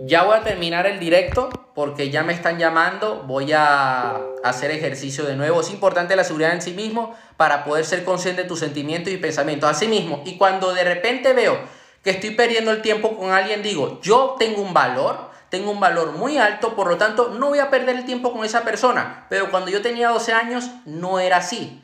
Ya 0.04 0.24
voy 0.24 0.36
a 0.36 0.42
terminar 0.42 0.86
el 0.86 0.98
directo 0.98 1.50
porque 1.74 2.10
ya 2.10 2.22
me 2.22 2.32
están 2.32 2.58
llamando. 2.58 3.22
Voy 3.26 3.52
a 3.52 4.20
hacer 4.44 4.70
ejercicio 4.70 5.24
de 5.24 5.36
nuevo. 5.36 5.60
Es 5.60 5.70
importante 5.70 6.16
la 6.16 6.24
seguridad 6.24 6.52
en 6.52 6.62
sí 6.62 6.72
mismo 6.72 7.14
para 7.36 7.64
poder 7.64 7.84
ser 7.84 8.02
consciente 8.04 8.42
de 8.42 8.48
tus 8.48 8.60
sentimientos 8.60 9.12
y 9.12 9.18
pensamientos. 9.18 9.68
Así 9.68 9.88
mismo. 9.88 10.22
Y 10.24 10.38
cuando 10.38 10.72
de 10.72 10.84
repente 10.84 11.34
veo 11.34 11.58
que 12.06 12.12
estoy 12.12 12.30
perdiendo 12.30 12.70
el 12.70 12.82
tiempo 12.82 13.18
con 13.18 13.32
alguien, 13.32 13.64
digo, 13.64 13.98
yo 14.00 14.36
tengo 14.38 14.62
un 14.62 14.72
valor, 14.72 15.28
tengo 15.48 15.72
un 15.72 15.80
valor 15.80 16.12
muy 16.12 16.38
alto, 16.38 16.76
por 16.76 16.86
lo 16.86 16.96
tanto 16.96 17.30
no 17.30 17.48
voy 17.48 17.58
a 17.58 17.68
perder 17.68 17.96
el 17.96 18.04
tiempo 18.04 18.32
con 18.32 18.44
esa 18.44 18.62
persona. 18.62 19.26
Pero 19.28 19.50
cuando 19.50 19.72
yo 19.72 19.82
tenía 19.82 20.10
12 20.10 20.32
años 20.32 20.70
no 20.84 21.18
era 21.18 21.38
así. 21.38 21.82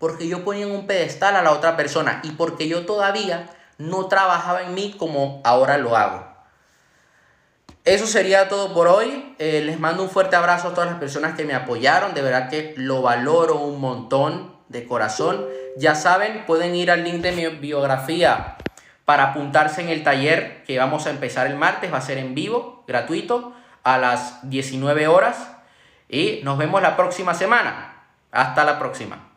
porque 0.00 0.26
yo 0.26 0.42
ponía 0.42 0.64
en 0.64 0.72
un 0.72 0.88
pedestal 0.88 1.36
a 1.36 1.42
la 1.42 1.52
otra 1.52 1.76
persona 1.76 2.20
y 2.24 2.32
porque 2.32 2.66
yo 2.66 2.84
todavía 2.86 3.50
no 3.78 4.06
trabajaba 4.06 4.62
en 4.62 4.74
mí 4.74 4.96
como 4.98 5.40
ahora 5.44 5.78
lo 5.78 5.96
hago. 5.96 6.26
Eso 7.84 8.08
sería 8.08 8.48
todo 8.48 8.74
por 8.74 8.88
hoy. 8.88 9.36
Eh, 9.38 9.62
les 9.64 9.78
mando 9.78 10.02
un 10.02 10.10
fuerte 10.10 10.34
abrazo 10.34 10.68
a 10.68 10.74
todas 10.74 10.90
las 10.90 10.98
personas 10.98 11.36
que 11.36 11.44
me 11.44 11.54
apoyaron. 11.54 12.14
De 12.14 12.22
verdad 12.22 12.50
que 12.50 12.74
lo 12.76 13.00
valoro 13.00 13.60
un 13.60 13.80
montón 13.80 14.56
de 14.68 14.84
corazón. 14.88 15.46
Ya 15.76 15.94
saben, 15.94 16.46
pueden 16.46 16.74
ir 16.74 16.90
al 16.90 17.04
link 17.04 17.22
de 17.22 17.30
mi 17.30 17.46
biografía 17.46 18.56
para 19.04 19.24
apuntarse 19.24 19.80
en 19.80 19.88
el 19.88 20.02
taller 20.02 20.62
que 20.64 20.78
vamos 20.78 21.06
a 21.06 21.10
empezar 21.10 21.46
el 21.46 21.56
martes. 21.56 21.92
Va 21.92 21.98
a 21.98 22.02
ser 22.02 22.18
en 22.18 22.34
vivo, 22.34 22.84
gratuito, 22.86 23.54
a 23.82 23.98
las 23.98 24.48
19 24.48 25.08
horas. 25.08 25.56
Y 26.08 26.40
nos 26.44 26.58
vemos 26.58 26.82
la 26.82 26.96
próxima 26.96 27.34
semana. 27.34 28.04
Hasta 28.30 28.64
la 28.64 28.78
próxima. 28.78 29.31